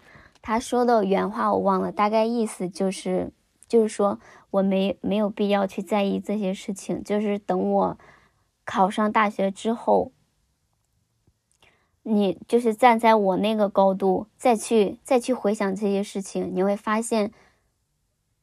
[0.47, 3.33] 他说的原话我忘了，大概意思就是
[3.67, 4.17] 就是说
[4.49, 7.97] 我没没有必要去在意这些事情，就是等我
[8.63, 10.13] 考上大学之后，
[12.03, 17.33] 你就是站在我那个高度再去再去回想这些事情，你会发现，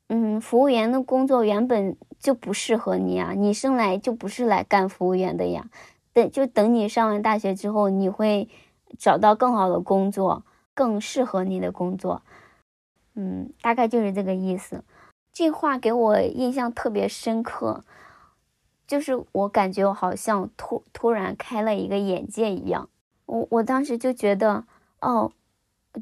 [0.09, 5.71] 嗯，服务员的工作原本就不适合你啊，你生来就不是来干服务员的呀。
[6.13, 8.51] 等就等你上完大学之后，你会
[8.99, 12.23] 找到更好的工作，更适合你的工作。
[13.15, 14.85] 嗯，大概就是这个意思。
[15.33, 17.85] 这话给我印象特别深刻，
[18.87, 22.89] 就是我感觉我好像突突然开了一个眼界一样。
[23.27, 24.65] 我我当时就觉得，
[25.01, 25.33] 哦，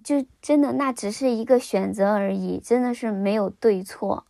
[0.03, 4.27] 就真的那只是一个选择而已，真的是没有对错。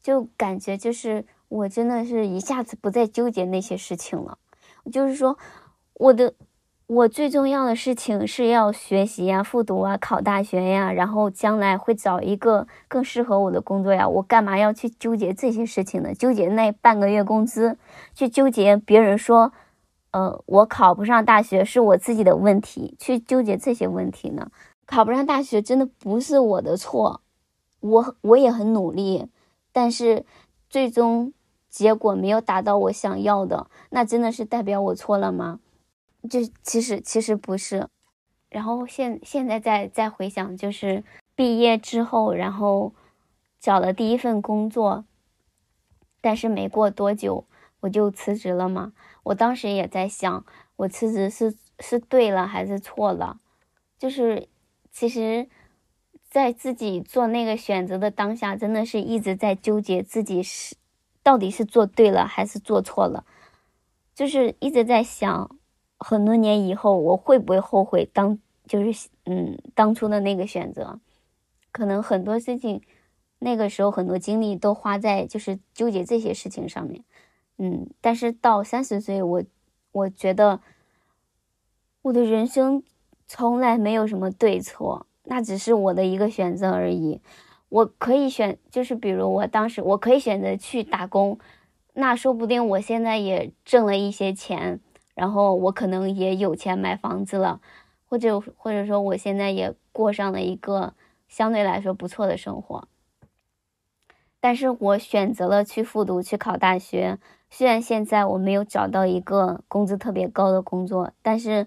[0.00, 4.38] 就感觉就是我真的是一下子不再纠结那些事情了。
[4.92, 5.36] 就是说，
[5.94, 6.34] 我的
[6.88, 14.08] 我最重要的事情是要学习呀、复读啊、考大学呀，然后将来会找一个更适合我的工作呀。
[14.08, 16.14] 我干嘛要去纠结这些事情呢？
[16.14, 17.76] 纠结那半个月工资，
[18.14, 19.52] 去纠结别人说，
[20.12, 24.48] 呃，我考不上大学是我自己的问题，去纠结这些问题呢？
[24.86, 27.20] 考不上大学真的不是我的错，
[27.80, 29.26] 我我也很努力，
[29.72, 30.24] 但是
[30.70, 31.32] 最终。
[31.68, 35.60] 结果没有达到我想要的，那真的是代表我错了吗？
[36.26, 37.88] 就其实其实不是。
[38.48, 41.02] 然后现现在再再回想，就是
[41.34, 42.92] 毕业之后，然后
[43.60, 45.04] 找了第一份工作，
[46.20, 47.44] 但是没过多久
[47.80, 48.92] 我就辞职了嘛。
[49.24, 50.44] 我当时也在想，
[50.76, 53.40] 我辞职是是对了还是错了？
[53.98, 54.48] 就是
[54.90, 55.48] 其实，
[56.28, 60.76] 在自己做那个选择的当下，真的是一直在纠结自己是。
[61.22, 63.26] 到底是做对了还是做错了？
[64.14, 65.58] 就是一直在想，
[65.98, 71.00] 很多年以后我会不会后悔当就是嗯当初的那个选择？
[71.72, 72.82] 可能很多事情，
[73.38, 77.04] 那个时候很多精力都花在就是纠结这些事情上面，
[77.58, 77.88] 嗯。
[78.00, 79.42] 但是到三十岁，我
[79.92, 80.60] 我觉得
[82.02, 82.82] 我的人生
[83.26, 87.20] 从来没有什么对错，那只是我的一个选择而已。
[87.68, 91.38] 我可以选，就是比如我当时我可以选择去打工，
[91.94, 94.80] 那说不定我现在也挣了一些钱，
[95.16, 97.60] 然后我可能也有钱买房子了，
[98.08, 100.94] 或者或者说我现在也过上了一个
[101.26, 102.86] 相对来说不错的生活。
[104.38, 107.18] 但是我选择了去复读去考大学，
[107.50, 111.66] 虽然现在我没有找到一个工资特别高的工作，但是，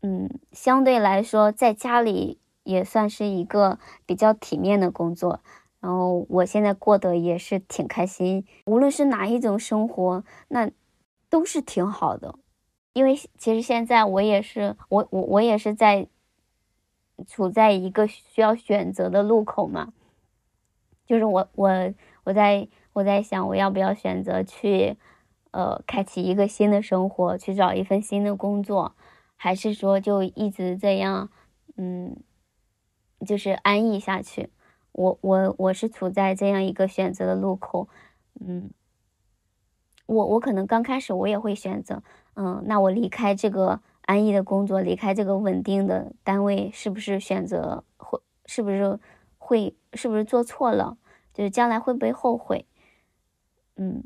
[0.00, 2.38] 嗯，相对来说在家里。
[2.64, 5.40] 也算是一个比较体面的工作，
[5.80, 8.44] 然后我现在过得也是挺开心。
[8.66, 10.70] 无论是哪一种生活，那
[11.30, 12.34] 都是挺好的。
[12.92, 16.08] 因为其实现在我也是，我我我也是在
[17.26, 19.92] 处在一个需要选择的路口嘛。
[21.06, 24.96] 就是我我我在我在想，我要不要选择去
[25.50, 28.94] 呃开启一个新的生活，去找一份新的工作，
[29.36, 31.30] 还是说就一直这样，
[31.76, 32.16] 嗯。
[33.26, 34.48] 就是安逸下去，
[34.92, 37.88] 我我我是处在这样一个选择的路口，
[38.38, 38.70] 嗯，
[40.06, 42.04] 我我可能刚开始我也会选择，
[42.40, 48.96] 嗯，那我离开这个安逸的工作，离开这个稳定的单位，是不是选择会是不是
[49.38, 50.96] 会是不是做错了？
[51.34, 52.64] 就是将来会不会后悔？
[53.74, 54.04] 嗯，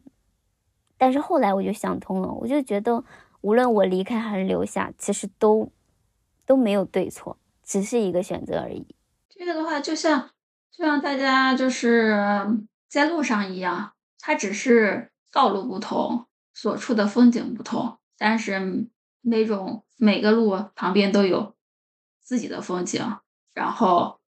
[0.97, 3.05] 但是后来我就想通了，我就觉得
[3.43, 5.71] 无论我离开还是留下，其实都
[6.47, 8.97] 都没有对错，只是一个选择而已。
[9.29, 10.31] 这个的话，就像
[10.71, 12.17] 就像大家就是
[12.89, 18.87] 在路上一样，它只是道路不同，所处的风景不同，但是
[19.21, 21.57] 每种每个路旁边都有
[22.21, 23.05] 自己的风景。
[23.53, 24.21] 然后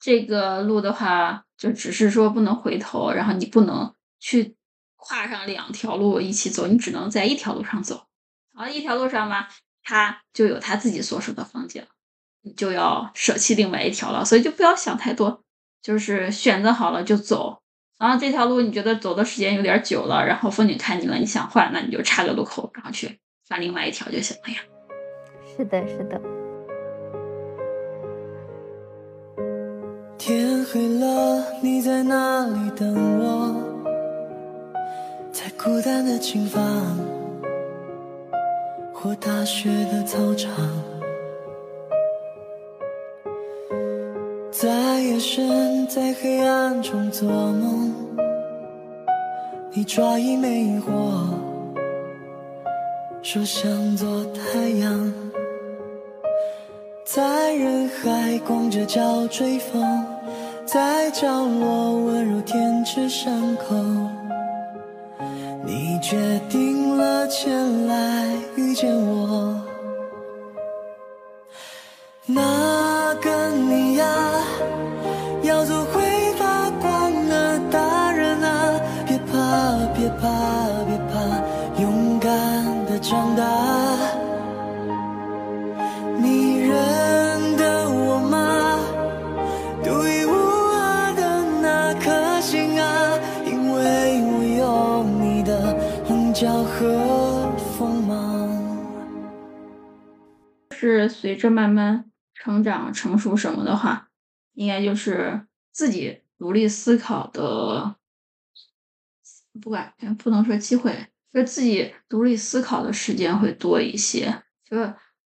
[0.00, 4.56] 这个路的话，就只是说不能回头，然后你不能去
[4.96, 8.06] 跨上两条路一起走，你只能在一条路上走。
[8.54, 9.46] 然后一条路上嘛，
[9.82, 11.84] 它就有它自己所属的风景。
[12.40, 15.44] 你就要舍弃另外一条了，所以就不要想太多，
[15.82, 17.60] 就是选择好了就走。
[17.98, 24.58] 然后这条路你觉得走的时间有点久了，然后风景看腻了，你想换，那你就岔个路口，然后去换另外一条就行了呀。
[25.56, 26.20] 是的，是的。
[30.16, 33.54] 天黑了，你在哪里等我？
[35.30, 36.62] 在孤单的琴房，
[38.94, 40.50] 或大雪的操场。
[44.50, 47.92] 在夜深，在黑暗中做梦，
[49.70, 51.28] 你抓一枚萤火，
[53.24, 55.12] 说想做太阳，
[57.06, 60.04] 在人海光着脚追风，
[60.66, 63.74] 在角落温柔舔舐伤口。
[65.64, 69.53] 你决定了前来遇见我，
[101.24, 104.10] 随着慢慢成长成熟什么的话，
[104.52, 107.96] 应该就是自己独立思考的，
[109.58, 114.42] 不管不能说机会，就自己独立思考的时间会多一些。
[114.68, 114.76] 就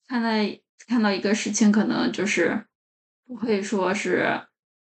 [0.07, 2.69] 看待看到一个事情，可能就是
[3.27, 4.47] 不会说是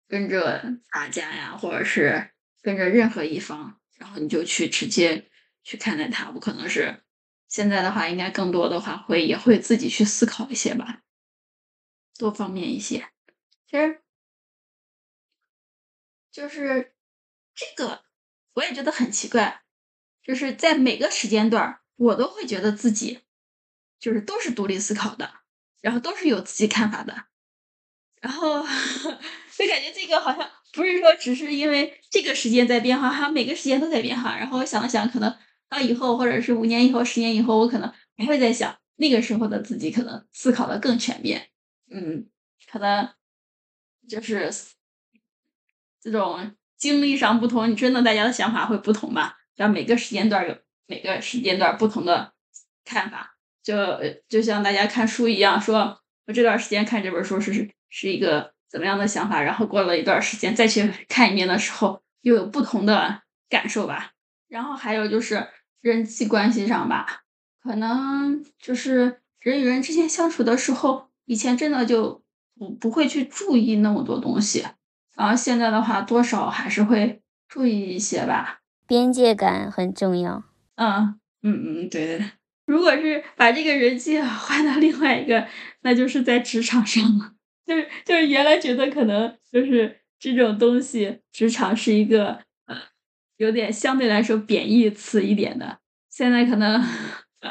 [0.07, 2.29] 跟着大家呀，或者是
[2.61, 5.27] 跟着任何一方，然后你就去直接
[5.63, 7.01] 去看待它，不可能是。
[7.49, 11.01] 现在的话，应该更多的话会也会自己去思考一些吧，
[12.17, 13.09] 多方面一些。
[13.67, 14.01] 其实
[16.31, 16.93] 就是
[17.55, 18.03] 这个，
[18.53, 19.63] 我也觉得很奇怪，
[20.23, 23.21] 就是在每个时间段，我都会觉得自己
[23.99, 25.41] 就是都是独立思考的，
[25.81, 27.25] 然后都是有自己看法的，
[28.21, 28.61] 然后
[29.57, 34.37] 就感觉这个好像不是说只是因为这个时间在变化，好像每个时间都在变化。
[34.37, 35.35] 然后我想了想，可能。
[35.69, 41.49] 到以后，或者是五年以后、十年以后，我可能还会在想那个时候的自己，可能思考的更全面。
[41.91, 42.27] 嗯，
[42.71, 43.07] 可能
[44.07, 44.51] 就是
[46.01, 49.37] 这种经历上不同，你真的大家的想法会不同吧？
[49.55, 50.57] 让每个时间段有
[50.87, 52.33] 每个时间段不同的
[52.83, 53.75] 看法，就
[54.27, 64.13] 就像大家看书一样，说我这段时间看这本书是是一个怎么样的想法，然后过了一段时间再去看一遍的时候，又有不同的感受吧。
[64.47, 65.47] 然后还有就是。
[65.81, 67.21] 人际关系上吧，
[67.63, 72.23] 可能就是人与人之间相处的时候，以前真的就
[72.57, 74.65] 不不会去注意那么多东西，
[75.15, 78.59] 然后现在的话，多少还是会注意一些吧。
[78.85, 80.43] 边界感很重要。
[80.75, 82.25] 嗯嗯嗯，对对。
[82.65, 85.47] 如果是把这个人际 换到另外一个，
[85.81, 87.33] 那就是在职场上了。
[87.65, 92.39] 就是就是原来觉得可能就是这种东西，职场是一个。
[93.39, 95.79] 有点相对来说贬义词一点的，
[96.09, 96.81] 现在可能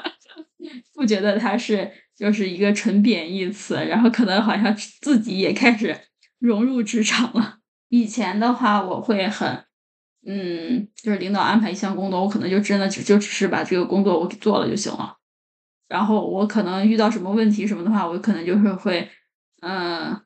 [0.94, 5.98] 不觉得它是就是一个纯贬义词，然后可能好像自己也开始
[6.38, 7.58] 融入职场了。
[7.88, 9.64] 以前的话，我会很，
[10.26, 15.16] 嗯，就是领导安排一项工作，我可能就真的只就只是把这个工作我给做了就行了。
[15.88, 19.10] 然后我可能遇到什么问题什么的话，我可能就是会，
[19.62, 20.20] 嗯，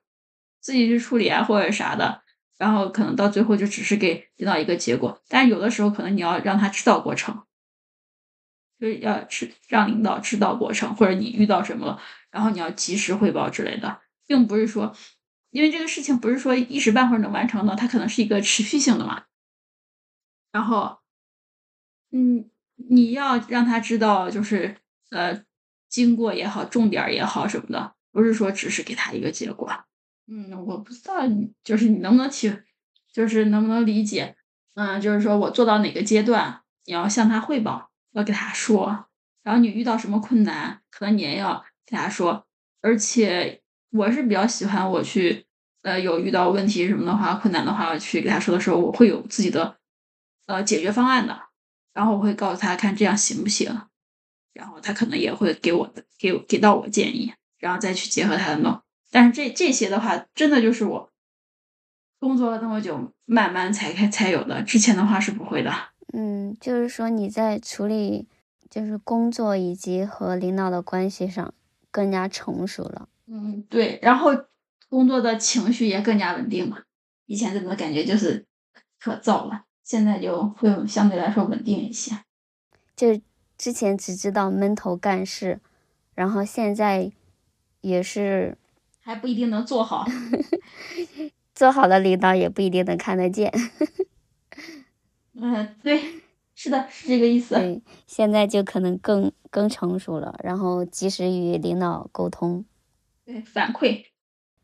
[0.60, 2.22] 自己去处理啊或者啥的。
[2.58, 7.42] 然后可能到最后就只是给领导一个结果，但有的时候可能你要让他知道过程，
[8.78, 12.00] 就是要知让领导知道过程，或者你遇到什么了，
[12.30, 14.94] 然后你要及时汇报之类的，并不是说，
[15.50, 19.24] 因为这个事情不是说一时半会儿能完成的，它可能是一个持续性的嘛。
[20.52, 20.98] 然后，
[22.10, 24.76] 嗯，你要让他知道，就是
[25.10, 25.44] 呃，
[25.88, 29.84] 经过也好，重点也好什么的，不是说只是给他一个结果。
[30.34, 31.16] 嗯，我不知道，
[31.62, 32.62] 就是你能不能去，
[33.12, 34.34] 就是能不能理解？
[34.74, 39.04] 嗯，就是说我做到哪个阶段，你要向他汇报，要给他说。
[39.42, 42.46] 然后你遇到什么困难，可能你也要给他说。
[42.80, 43.60] 而且
[43.90, 45.44] 我是比较喜欢我去，
[45.82, 49.76] 呃，有遇到问题什么的话，困难的话，去给他说的时候，我会有自己的
[50.46, 51.38] 呃解决方案的。
[51.92, 53.70] 然后我会告诉他看这样行不行，
[54.54, 58.80] 然后他可能也会给我的给给到我建议，然后再去结合他的弄。
[59.14, 61.12] 但是这这些的话，真的就是我
[62.18, 64.62] 工作了那么久，慢慢才开才有的。
[64.62, 65.70] 之前的话是不会的。
[66.14, 68.26] 嗯，就是说你在处理
[68.70, 71.52] 就是工作以及和领导的关系上
[71.90, 73.10] 更加成熟了。
[73.26, 73.98] 嗯，对。
[74.00, 74.30] 然后
[74.88, 76.78] 工作的情绪也更加稳定嘛。
[77.26, 78.46] 以前怎么感觉就是
[78.98, 82.16] 可燥了，现在就会相对来说稳定一些。
[82.96, 83.20] 就
[83.58, 85.60] 之前只知道闷头干事，
[86.14, 87.12] 然后现在
[87.82, 88.56] 也是。
[89.04, 90.06] 还不一定能做好，
[91.54, 93.52] 做好的领导也不一定能看得见。
[95.34, 96.00] 嗯，对，
[96.54, 97.56] 是的，是这个意思。
[97.56, 102.64] 对，现在就可能更更成熟了，然后及时与领导沟通。
[103.24, 104.04] 对，反馈，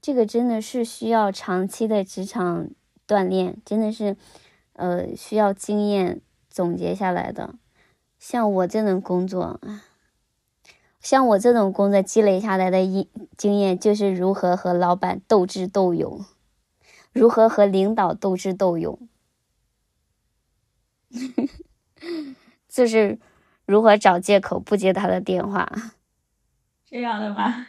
[0.01, 2.71] 这个真的是需要长期的职场
[3.07, 4.17] 锻炼，真的是，
[4.75, 7.57] 呃，需要经验总结下来的。
[8.19, 9.61] 像我这种工作。
[11.01, 16.25] 像我这种工作积累下来的一经验，就是如何和老板斗智斗勇。
[17.13, 19.09] 如何和领导斗智斗勇，
[22.69, 23.19] 就是
[23.67, 25.69] 如何找借口不接他的电话。
[26.85, 27.67] 这样的吗？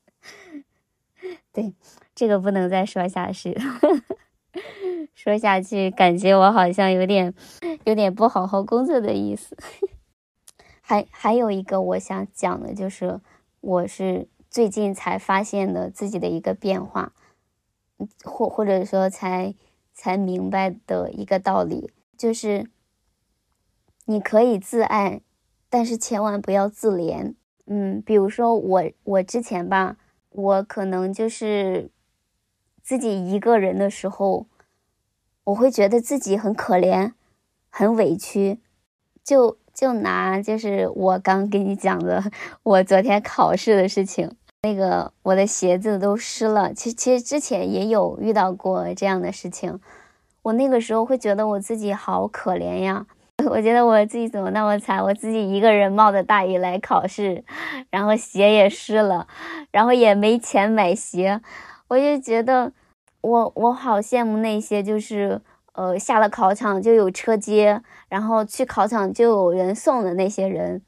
[1.52, 1.72] 对，
[2.14, 3.58] 这个不能再说下去，
[5.14, 7.32] 说下去感觉我好像有点
[7.84, 9.56] 有点不好好工作的意思。
[10.90, 13.20] 还还有一个我想讲的就是，
[13.60, 17.12] 我是最近才发现的自己的一个变化，
[18.24, 19.54] 或或者说才
[19.94, 22.68] 才明白的一个道理，就是
[24.06, 25.20] 你可以自爱，
[25.68, 27.36] 但是千万不要自怜。
[27.66, 29.96] 嗯，比如说我我之前吧，
[30.30, 31.92] 我可能就是
[32.82, 34.48] 自己一个人的时候，
[35.44, 37.12] 我会觉得自己很可怜，
[37.68, 38.58] 很委屈，
[39.22, 39.56] 就。
[39.80, 42.22] 就拿就是我刚跟你讲的，
[42.62, 46.74] 我昨天考试的事情，那个我的鞋子都湿了。
[46.74, 49.80] 其实其实之前也有遇到过这样的事情，
[50.42, 53.06] 我那个时候会觉得我自己好可怜呀，
[53.48, 57.42] 我觉得我自己怎么那么惨，我自己一个人冒着大雨来考试，
[57.88, 59.26] 然后鞋也湿了，
[59.70, 61.40] 然后也没钱买鞋，
[61.88, 62.70] 我就觉得
[63.22, 65.40] 我我好羡慕那些就是。
[65.72, 70.82] 呃，下了考场就有车接，然后去考场就有人送的那些人，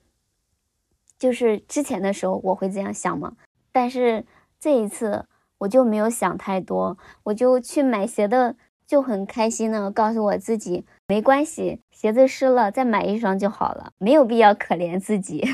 [1.19, 3.35] 就是之前的时候我会这样想嘛。
[3.71, 4.25] 但是
[4.59, 5.25] 这一次
[5.59, 8.57] 我就没有想太多，我就去买鞋的，
[8.87, 15.47] 就很开心的告诉我自己，没关系，鞋子湿了再买一双就好了，没有必要可怜自己。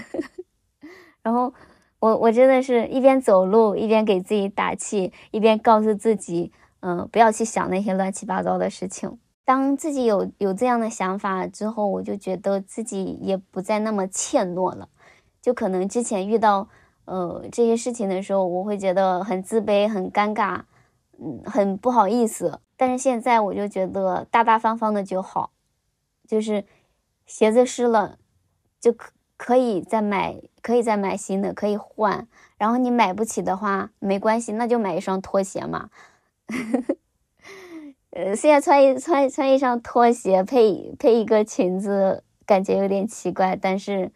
[1.23, 1.53] 然后
[2.01, 6.53] 我我真的是一边走路一边给自己打气，一边告诉自己。
[6.81, 9.19] 嗯，不要去想那些乱七八糟的事情。
[9.45, 14.89] 当自己有有这样的想法之后，我就觉得自己也不再那么怯懦了。
[15.41, 16.69] 就可能之前遇到
[17.07, 20.61] 呃这些事情的时候，我会觉得很自卑、很尴尬，
[21.19, 22.61] 嗯，很不好意思。
[22.77, 25.51] 但是现在我就觉得大大方方的就好，
[26.29, 26.65] 就是
[27.27, 28.19] 鞋子湿了
[28.79, 32.29] 就可可以再买，可以再买新的，可以换。
[32.59, 35.89] 然后你买不起的话没关系，那就买一双拖鞋嘛。
[38.11, 44.11] 呃，现在穿一穿穿一双拖鞋配配一个裙子，感觉有点奇怪，但是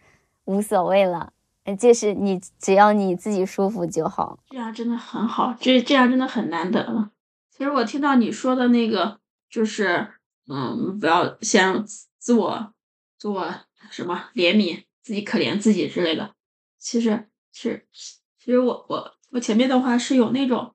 [0.45, 1.33] 无所谓了。
[1.79, 7.13] 就是你只要你自己舒服就好，这样真的很好，这这样真的很难得了。
[7.51, 10.09] 其实我听到你说的那个，就是
[10.49, 11.85] 嗯，不要先
[12.19, 12.73] 自我
[13.17, 13.55] 自我
[13.91, 16.35] 什么怜悯，自己可怜自己之类的。
[16.79, 20.75] 其实是，其实我我我前面的话是有那种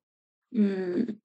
[0.51, 1.19] 嗯。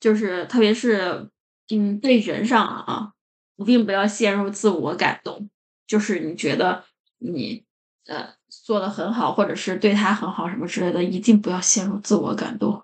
[0.00, 1.28] 就是特别是，
[1.68, 3.12] 嗯，对人上啊，
[3.56, 5.50] 一定不要陷入自我感动。
[5.86, 6.84] 就是你觉得
[7.18, 7.64] 你
[8.06, 12.82] 呃做的很好，或者是对他很好什么之类的，一定不要陷入自我感动。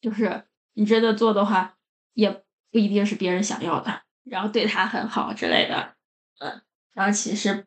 [0.00, 1.76] 就是你真的做的话，
[2.14, 2.30] 也
[2.70, 4.02] 不一定是别人想要的。
[4.24, 5.94] 然后对他很好之类的，
[6.38, 6.62] 嗯，
[6.94, 7.66] 然后其实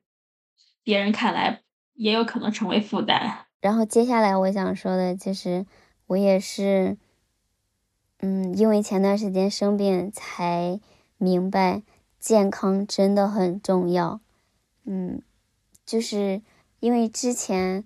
[0.83, 1.61] 别人看来
[1.93, 3.45] 也有可能成为负担。
[3.61, 5.65] 然后接下来我想说的就是，
[6.07, 6.97] 我也是。
[8.19, 10.79] 嗯，因为前段时间生病，才
[11.17, 11.83] 明白
[12.17, 14.21] 健康真的很重要。
[14.85, 15.21] 嗯，
[15.85, 16.41] 就是
[16.79, 17.83] 因为之前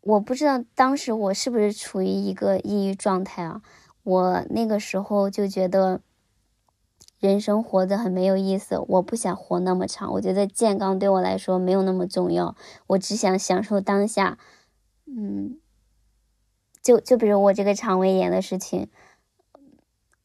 [0.00, 3.62] 我不知道当时我是不是处于一个抑郁状态啊，
[4.02, 6.02] 我那个时候就觉得
[7.20, 12.56] 人生活得很没有意思，我不想活那么长，我觉得健康对我来说没有那么重要，
[12.88, 14.38] 我只想享受当下。
[15.06, 15.60] 嗯，
[16.82, 18.88] 就就比如我这个肠胃炎的事情。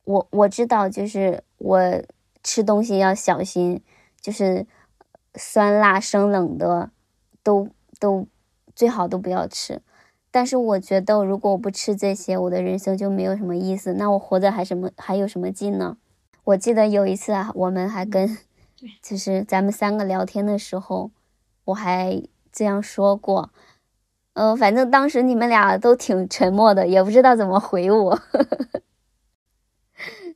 [0.08, 1.80] 我我知道，就是我
[2.42, 3.82] 吃东西要小心，
[4.22, 4.66] 就是
[5.36, 6.90] 酸辣生冷的
[7.44, 7.68] 都
[8.00, 8.26] 都
[8.74, 9.82] 最好都不要吃。
[10.32, 13.94] 但是我觉得，如果我不吃这些，我的人生就没有什么意思。
[13.96, 15.98] 那我活着还什么还有什么劲呢？
[16.46, 18.38] 我记得有一次啊，我们还跟，
[19.02, 21.12] 就是咱们三个聊天的时候，
[21.66, 23.50] 我还这样说过。
[24.36, 28.18] 嗯，反正当时你们俩都挺沉默的，也不知道怎么回我。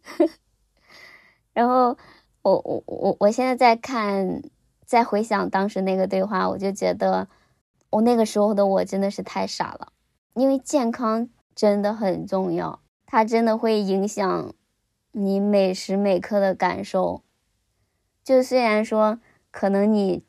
[1.54, 1.97] 然后
[2.41, 4.41] 我我我我现在在看，
[4.86, 7.28] 在回想当时那个对话，我就觉得
[7.89, 9.91] 我那个时候的我真的是太傻了，
[10.34, 14.54] 因为健康真的很重要，它真的会影响
[15.12, 17.22] 你每时每刻的感受。
[18.24, 19.20] 就虽然说
[19.52, 20.24] 可能你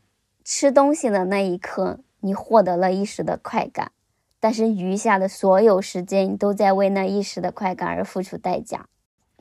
[0.45, 3.93] 吃东西的那一刻你获得了一时的快感，
[4.41, 8.89] 但是余下的所有时间你都在为那一时的快感而付出代价。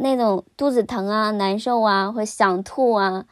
[0.01, 3.25] 那种肚子疼啊、难受啊，或想吐啊，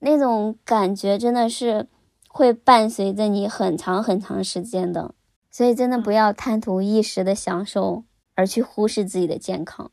[0.00, 1.86] 那种感觉真的是
[2.28, 5.14] 会伴随着你很长很长时间的。
[5.50, 8.04] 所以真的不要贪图一时的享受，
[8.34, 9.90] 而去忽视自己的健康。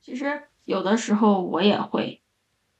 [0.00, 2.20] 其实有的时候我也会，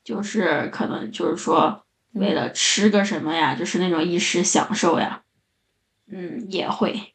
[0.02, 5.22] 就是可能就是说为了吃个什么呀，就是那种一时享受呀，
[6.08, 7.14] 嗯，也会。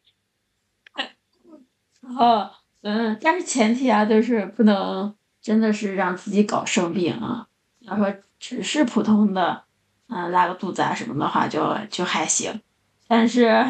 [1.99, 2.49] 然后，
[2.83, 7.47] 嗯，但是前提啊，就是不能真的是让自己搞生病啊。
[7.79, 9.63] 要说只是普通的，
[10.07, 12.61] 嗯，拉个肚子啊什么的话，就就还行。
[13.07, 13.65] 但是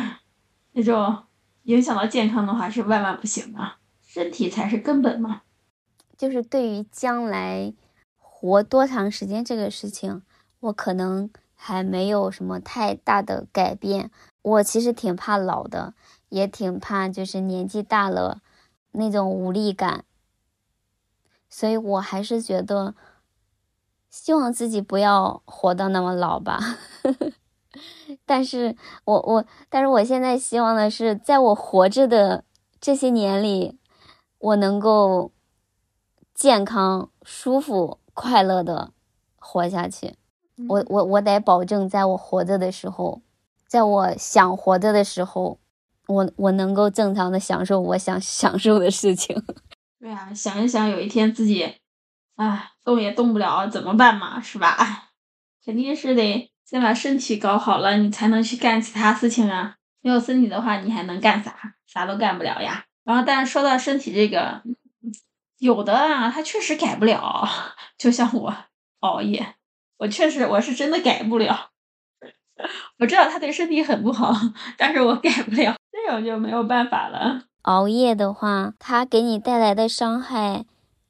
[0.73, 1.15] 那种
[1.63, 3.59] 影响到健康的话，是万万不行的。
[4.01, 5.41] 身体才是根本嘛。
[6.17, 7.73] 就是对于将来
[8.17, 10.21] 活多长时间这个事情，
[10.59, 14.11] 我可能还没有什么太大的改变。
[14.41, 15.95] 我其实挺怕老的，
[16.29, 18.41] 也挺怕就是年纪大了
[18.93, 20.05] 那种无力感。
[21.49, 22.95] 所以我还是觉得，
[24.09, 26.59] 希望自己不要活到那么老吧。
[28.25, 28.75] 但是
[29.05, 32.43] 我我，但是我现在希望的是，在我活着的
[32.79, 33.77] 这些年里，
[34.39, 35.31] 我能够
[36.33, 38.91] 健康、舒服、快乐的
[39.37, 40.15] 活下去。
[40.69, 43.21] 我我我得保证，在我活着的时候，
[43.67, 45.57] 在我想活着的时候，
[46.07, 49.35] 我我能够正常的享受我想 享受的事情。
[49.99, 51.75] 对啊，想一想，有一天自己，
[52.35, 54.41] 哎，动也动不了，怎么办嘛？
[54.41, 55.11] 是吧？
[55.63, 56.49] 肯定是得。
[56.65, 59.75] 先把身体搞好了，你才能去干其他事情啊。
[60.01, 61.55] 没有身体的话，你还能干啥？
[61.85, 62.85] 啥都干不了呀。
[63.03, 64.61] 然后，但是说到身体这个，
[65.59, 67.47] 有的啊，他确实改不了。
[67.97, 68.55] 就像我
[69.01, 69.55] 熬夜，
[69.97, 71.69] 我确实我是真的改不了。
[72.99, 74.33] 我知道他对身体很不好，
[74.77, 75.75] 但是我改不了，
[76.05, 77.43] 这种就没有办法了。
[77.63, 80.65] 熬夜的话，它给你带来的伤害，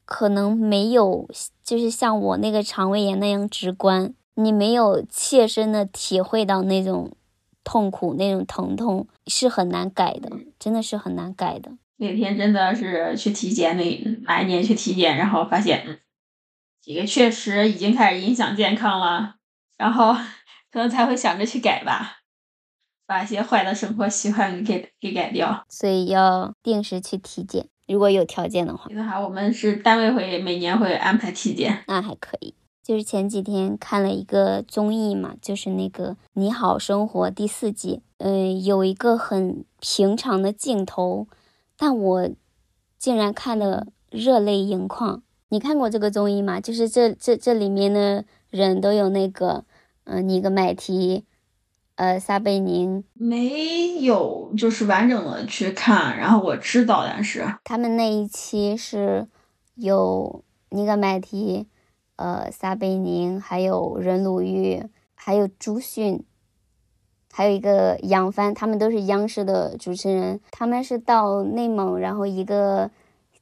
[0.05, 1.27] 可能没有，
[1.63, 4.13] 就是像我那个肠胃炎那样直观。
[4.35, 7.11] 你没有切身的体会到那种
[7.63, 11.71] 痛苦、那种疼痛，是很难改的，真的是很难改的。
[11.97, 13.83] 那天真的是去体检，那
[14.23, 15.99] 哪一年去体检，然后发现
[16.81, 19.35] 这个确实已经开始影响健康了，
[19.77, 20.13] 然后
[20.73, 22.22] 可能才会想着去改吧，
[23.05, 25.63] 把一些坏的生活习惯给给改掉。
[25.69, 28.87] 所以要定时去体检，如果有条件的话。
[28.91, 32.53] 那哈，我们是单位会每年会安排体检，那还可以。
[32.83, 41.27] 就是前几天看了一个综艺嘛，就是那个《你好生活》第四季，嗯，有一个很平常的镜头，
[41.77, 42.29] 但我
[42.99, 45.23] 竟然看了热泪盈眶。
[45.47, 46.59] 你看过这个综艺吗？
[46.59, 49.63] 就是这这这里面的人都有那个，
[50.03, 51.23] 嗯，尼格买提，
[51.95, 59.27] 呃，撒贝宁，没有，就是完整的去看，然后我知道，但是他们那一期是
[59.75, 61.67] 有尼格买提。
[62.15, 64.85] 呃，撒贝宁，还有任鲁豫，
[65.15, 66.23] 还有朱迅，
[67.31, 70.39] 还有一个杨帆，他们都是央视的主持人。
[70.51, 72.91] 他们是到内蒙，然后一个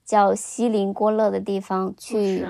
[0.05, 2.47] 叫锡林郭勒的地方去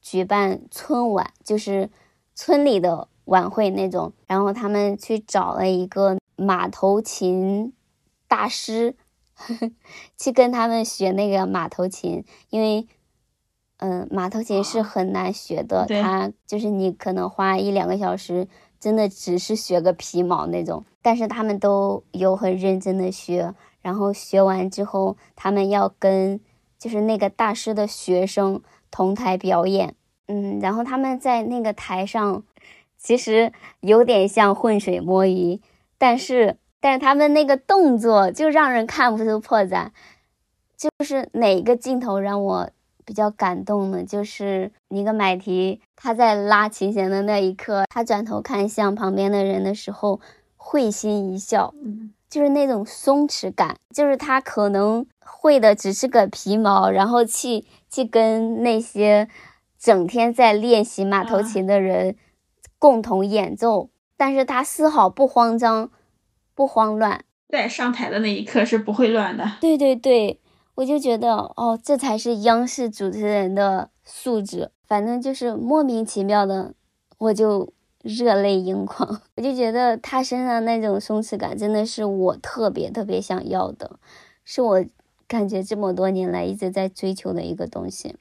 [0.00, 1.90] 举办春晚，就是
[2.34, 4.12] 村里的晚会那种。
[4.26, 7.72] 然后他们去找了一个马头琴
[8.26, 8.94] 大师，
[10.18, 12.86] 去跟他们学那个马头琴，因为。
[13.80, 18.48] 嗯，马头琴是很难学的，它就是你可能花一两个小时，
[18.80, 20.84] 真的只是学个皮毛那种。
[21.00, 26.40] 但是他们都有很认真的学，然后学完之后，他们要跟
[26.76, 28.60] 就是那个大师的学生
[28.90, 29.94] 同台表演。
[30.26, 32.42] 嗯，然后他们在那个台上，
[32.98, 35.60] 其实有点像浑水摸鱼，
[35.96, 39.88] 但是但是他们那个动作就让人看不出破绽。
[40.76, 42.70] 就是哪个镜头让我？
[43.04, 50.20] 比较感动呢，就是尼格买提他在拉琴弦的那一刻，他转头看向旁边的人的时候，
[50.58, 51.72] 会心一笑，
[52.28, 59.26] 就是那种松弛感，就是他可能会的只是个皮毛，然后去去跟那些
[59.78, 62.14] 整天在练习马头琴的人
[62.78, 65.90] 共同演奏，但是他丝毫不慌张，
[66.54, 69.52] 不慌乱，在上台的那一刻是不会乱的。
[69.60, 70.40] 对对对。
[70.78, 74.70] 我就觉得哦，这才是央视主持人的素质。
[74.86, 76.72] 反正就是莫名其妙的，
[77.18, 79.20] 我就热泪盈眶。
[79.34, 83.98] 我就觉得他身上那种松弛感，真的是我特别特别想要的，
[84.44, 84.84] 是我
[85.26, 88.14] 感觉这么多年来一直在追求的一个东西。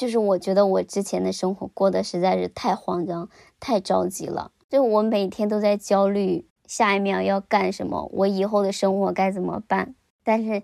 [0.00, 3.28] 就是我觉得我之前的生活过得实在是太慌张、
[3.58, 9.94] 太着急了，就我每天都在焦虑下一秒要干什么，我以后的生活该怎么办。
[10.24, 10.62] 但是。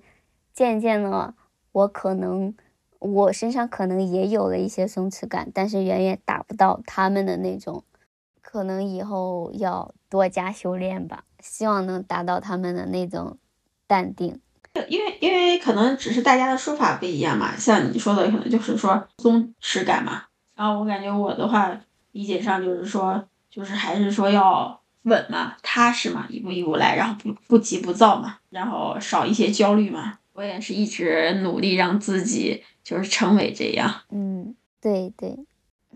[0.57, 1.34] 渐渐的，
[1.70, 2.55] 我可能
[2.99, 7.84] 我身上可能也有了一些松弛感，但是远远达不到他们的那种。
[8.41, 13.37] 可能以后要多加修炼吧，希望能达到他们的那种
[13.87, 14.41] 淡定。
[14.88, 20.24] 因为因为可能只是大家的说法不一样嘛，像你说的可能就是说松弛感嘛，
[20.54, 21.78] 然后我感觉我的话
[22.12, 30.18] 理解上就是说就是还是说要稳嘛，踏实嘛，一步一步来，然后不不急不躁嘛，然后少一些焦虑嘛。
[30.32, 34.02] 我也是一直努力让自己就是成为这样。
[34.10, 35.34] 嗯，对对，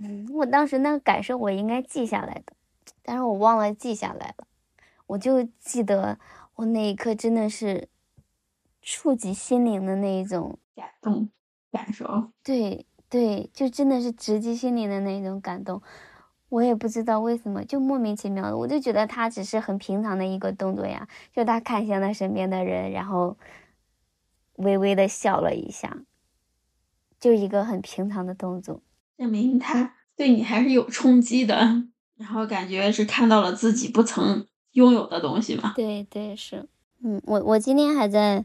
[0.01, 2.55] 嗯，我当时那个感受我应该记下来的，
[3.03, 4.47] 但是我忘了记下来了，
[5.07, 6.19] 我就记得
[6.55, 7.89] 我那一刻真的是。
[8.83, 11.29] 触及心灵的那一种感动
[11.71, 15.83] 感受，对对，就真的是直击心灵的那一种感动。
[16.49, 23.37] 我也不知道为什么，就莫名其妙的，我就觉得他只是很平常的一个动作呀，就他看向他身边的人，然后
[24.57, 25.99] 微微的笑了一下，
[27.21, 28.83] 就一个很平常的动作，
[29.17, 31.85] 证明他对你还是有冲击的，
[32.17, 35.75] 然后感觉是看到了自己不曾拥有的东西嘛。
[35.77, 36.69] 对对是，
[37.05, 38.45] 嗯，我我今天还在。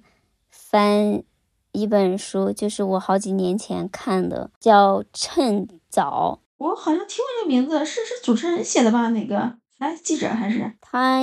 [0.76, 1.24] 翻
[1.72, 6.42] 一本书，就是我好几年前看的，叫《趁早》。
[6.58, 9.08] 我好像听过这个名字，是是主持人写的吧？
[9.12, 9.56] 哪个？
[9.80, 11.22] 哎，记者还是他？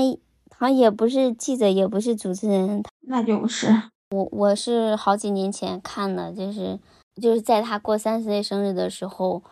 [0.48, 3.68] 他也不是记者，也不是主持人，那就不是。
[4.12, 6.80] 我我是好几年前看的，就是
[7.20, 9.42] 就是在他过三十岁生日的时候，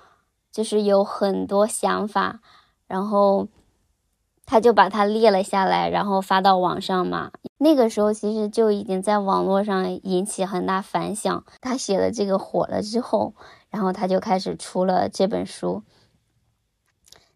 [0.51, 2.41] 就是有很多想法，
[2.87, 3.47] 然后。
[4.51, 7.31] 他就把它列了下来，然后发到网上嘛。
[7.59, 11.45] 那个时候其实就已经在网络上引起很大反响。
[11.61, 13.33] 他写的这个火了之后，
[13.71, 15.85] 然后他就开始出了这本书。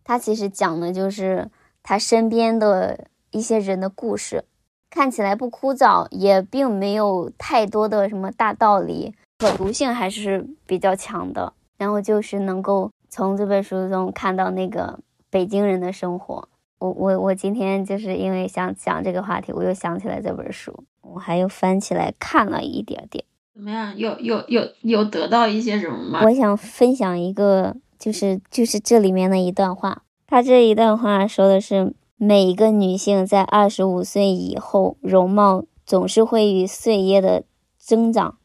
[0.02, 1.52] 他其实讲的就是
[1.84, 4.46] 他身边的一些人的故事，
[4.90, 11.52] 看起来不枯燥，也并没有太多的什么大道理，可读性还是比较强的。
[11.78, 14.98] 然后就是能够从这本书中看到那个
[15.30, 16.48] 北京人的生活。
[16.84, 23.24] 我我我今天就是因为想讲这个话题，我又想起来这本书，我还又翻起来看了一点点。
[23.54, 23.96] 怎么样？
[23.96, 26.20] 有有有有得到一些什么吗？
[26.24, 30.02] 我想分享一个，就是就是这里面的一段话。
[30.26, 37.44] 他这一段话说的是，每一个女性在二十五岁以后，容貌总是会与岁月的
[37.78, 38.36] 增长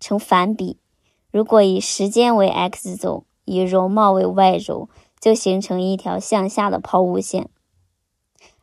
[0.00, 0.78] 成反比。
[1.30, 4.88] 如果以时间为 x 轴，以容貌为 y 轴，
[5.20, 7.48] 就形成一条向下的抛物线。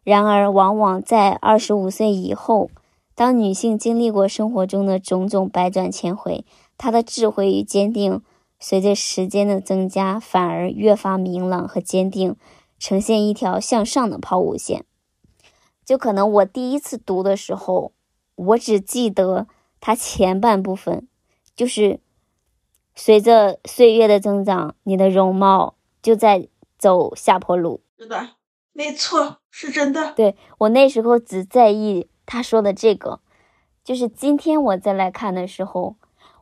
[0.06, 2.70] 然而，往往在二十五岁以后，
[3.16, 6.46] 当女性经历过生活中的种种百转千回，
[6.78, 8.22] 她的智慧与坚定
[8.60, 12.36] 随着时间的增加，反而越发明朗和坚定，
[12.78, 14.86] 呈现一条向上的抛物线。
[15.84, 17.92] 就可能我第一次读的时候，
[18.36, 19.48] 我只记得
[19.82, 21.08] 它前半部分，
[21.56, 22.00] 就是
[22.94, 26.48] 随着岁月的增长，你的容貌就在
[26.78, 27.82] 走下坡路。
[27.98, 28.35] 是的。
[28.78, 30.12] 没错，是真的。
[30.18, 33.22] 对我那时候只在意他说的这个，
[33.86, 35.96] 就是今天我再来看的时候，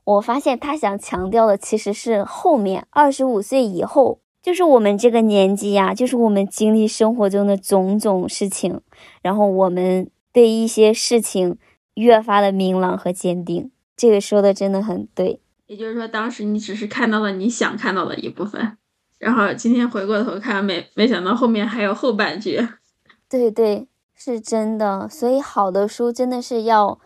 [0.04, 8.82] 我发现他想强调的其实是后面二十五岁以后，就是我们这个年纪呀，就是我们经历生活中的种种事情，
[9.22, 11.60] 然后我们对一些事情
[11.94, 13.70] 越发的明朗和坚定。
[13.96, 15.40] 这个说的真的很对。
[15.68, 18.78] 也就是说，当时你只是看到了你想看到的一部分。
[19.20, 22.68] 然后今天回过头看，没没想到后面还有后半句。
[23.30, 25.07] 对对，是真的。
[25.09, 26.99] 所以好的书真的是要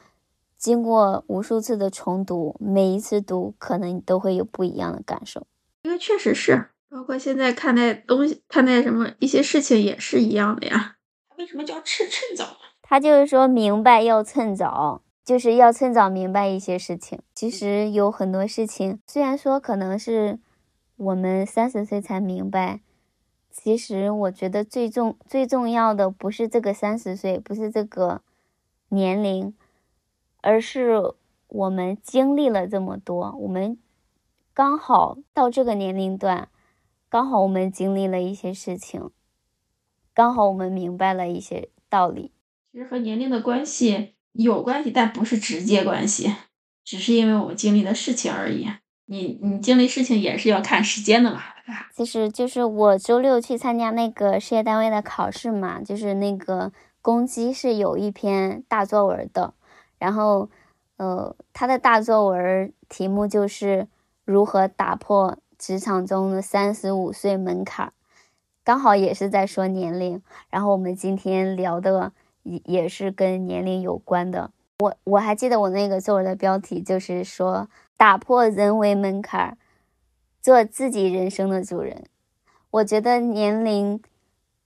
[0.58, 5.46] 经过无数次的重读，每一次读可能都会有不一样的感受。
[5.84, 10.96] 因为确实是，包括现在看待东西、看待什么一些事情也是一样的呀。
[11.38, 12.58] 为什么叫趁趁早？
[12.82, 17.20] 他就是说明白要趁早，就是要趁早明白一些事情。
[17.36, 20.40] 其实有很多事情，虽然说可能是。
[20.98, 22.82] 我们三十岁才明白，
[23.52, 28.24] 其实我觉得最重最重要的不是这个三十岁，不是这个
[28.90, 29.56] 年龄，
[30.42, 31.14] 而是
[31.48, 33.78] 我们经历了这么多，我们
[34.56, 36.50] 刚好到这个年龄段，
[37.10, 39.12] 刚好我们经历了一些事情，
[40.16, 42.32] 刚好我们明白了一些道理。
[42.72, 46.34] 其实和年龄的关系有关系，但不是直接关系，
[46.84, 48.68] 只是因为我们经历的事情而已。
[49.10, 51.42] 你你经历事情也是要看时间的嘛，
[51.96, 59.54] 其实就是我周六去参加那个事业单位的考试嘛，就是那个公鸡是有一篇大作文的，
[59.98, 60.50] 然后
[60.98, 63.88] 呃，他的大作文题目就是
[64.26, 67.94] 如何打破职场中的三十五岁门槛，
[68.66, 72.12] 刚好也是在说年龄，然后我们今天聊的
[72.44, 74.52] 也也是跟年龄有关的。
[74.80, 77.70] 我我还记得我那个作文的标题就是说。
[77.98, 79.58] 打破人为门槛，
[80.42, 82.06] 做自己人生的主人。
[82.70, 84.00] 我觉得年龄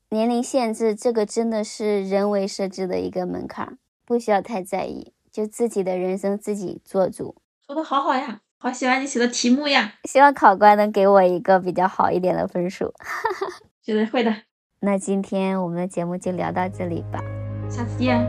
[0.09, 5.13] 年龄限制这个真的是人为设置的一个门槛，不需要太在意。
[5.31, 7.37] 就自己的人生自己做主。
[7.65, 12.93] 说的好好呀，好喜欢你写的题目呀，希望考官能给我一个比较好一点的分数。
[13.81, 14.35] 觉得会的。
[14.81, 17.21] 那今天我们的节目就聊到这里吧。
[17.69, 18.19] 下次见。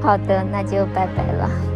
[0.00, 1.71] 好的，那就拜拜了。